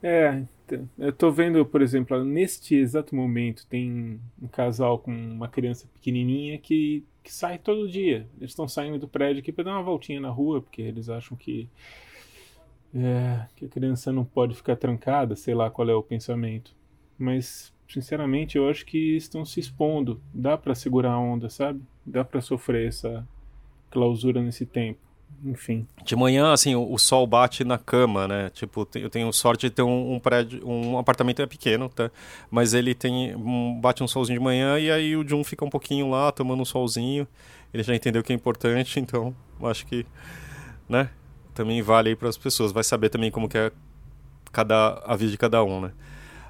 [0.00, 5.48] É, então, eu tô vendo, por exemplo, neste exato momento tem um casal com uma
[5.48, 8.28] criança pequenininha que, que sai todo dia.
[8.36, 11.36] Eles estão saindo do prédio aqui para dar uma voltinha na rua, porque eles acham
[11.36, 11.68] que
[12.94, 16.72] é, que a criança não pode ficar trancada, sei lá qual é o pensamento.
[17.18, 20.20] Mas, sinceramente, eu acho que estão se expondo.
[20.32, 21.80] Dá para segurar a onda, sabe?
[22.06, 23.26] Dá para sofrer essa
[23.90, 25.00] clausura nesse tempo.
[25.44, 25.86] Enfim.
[26.04, 28.50] De manhã, assim, o, o, sol bate na cama, né?
[28.50, 32.10] Tipo, eu tenho sorte de ter um, um prédio, um apartamento é pequeno, tá?
[32.50, 35.68] Mas ele tem um, bate um solzinho de manhã e aí o Jun fica um
[35.70, 37.26] pouquinho lá tomando um solzinho.
[37.74, 40.06] Ele já entendeu que é importante, então acho que,
[40.88, 41.10] né?
[41.54, 42.72] Também vale aí para as pessoas.
[42.72, 43.72] Vai saber também como que é
[44.52, 45.92] cada, a vida de cada um, né?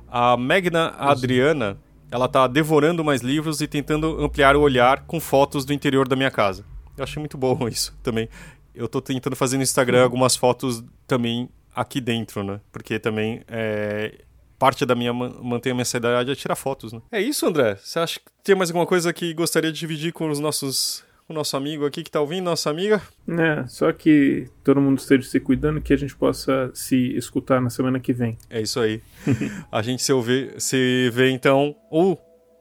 [0.08, 1.76] A Magna Adriana,
[2.10, 6.16] ela tá devorando mais livros e tentando ampliar o olhar com fotos do interior da
[6.16, 6.64] minha casa.
[6.96, 8.28] Eu achei muito bom isso também.
[8.74, 12.60] Eu tô tentando fazer no Instagram algumas fotos também aqui dentro, né?
[12.72, 14.24] Porque também é,
[14.58, 17.00] parte da minha manter a minha cidade é tirar fotos, né?
[17.10, 17.76] É isso, André.
[17.76, 21.32] Você acha que tem mais alguma coisa que gostaria de dividir com os nossos o
[21.32, 23.00] nosso amigo aqui que tá ouvindo, nossa amiga?
[23.28, 27.70] É, só que todo mundo esteja se cuidando que a gente possa se escutar na
[27.70, 28.36] semana que vem.
[28.50, 29.02] É isso aí.
[29.72, 32.20] a gente se, ouve, se vê então, ou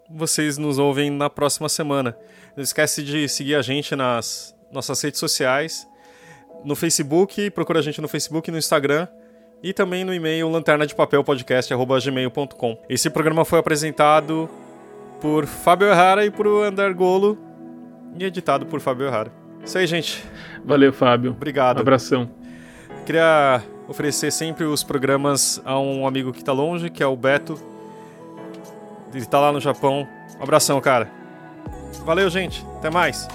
[0.09, 2.16] vocês nos ouvem na próxima semana.
[2.55, 5.88] Não esquece de seguir a gente nas nossas redes sociais,
[6.64, 9.07] no Facebook, procura a gente no Facebook e no Instagram
[9.61, 12.82] e também no e-mail lanterna de papel podcast@gmail.com.
[12.89, 14.49] Esse programa foi apresentado
[15.20, 17.38] por Fábio Errara e por André Golo
[18.18, 19.32] e editado por Fábio Errara.
[19.64, 20.24] Isso aí, gente.
[20.64, 21.32] Valeu, Fábio.
[21.32, 21.78] Obrigado.
[21.78, 22.30] Um abração.
[23.05, 27.59] Queria oferecer sempre os programas a um amigo que está longe, que é o Beto.
[29.11, 30.07] Ele está lá no Japão.
[30.39, 31.09] Um abração, cara.
[32.05, 32.66] Valeu, gente.
[32.78, 33.28] Até mais.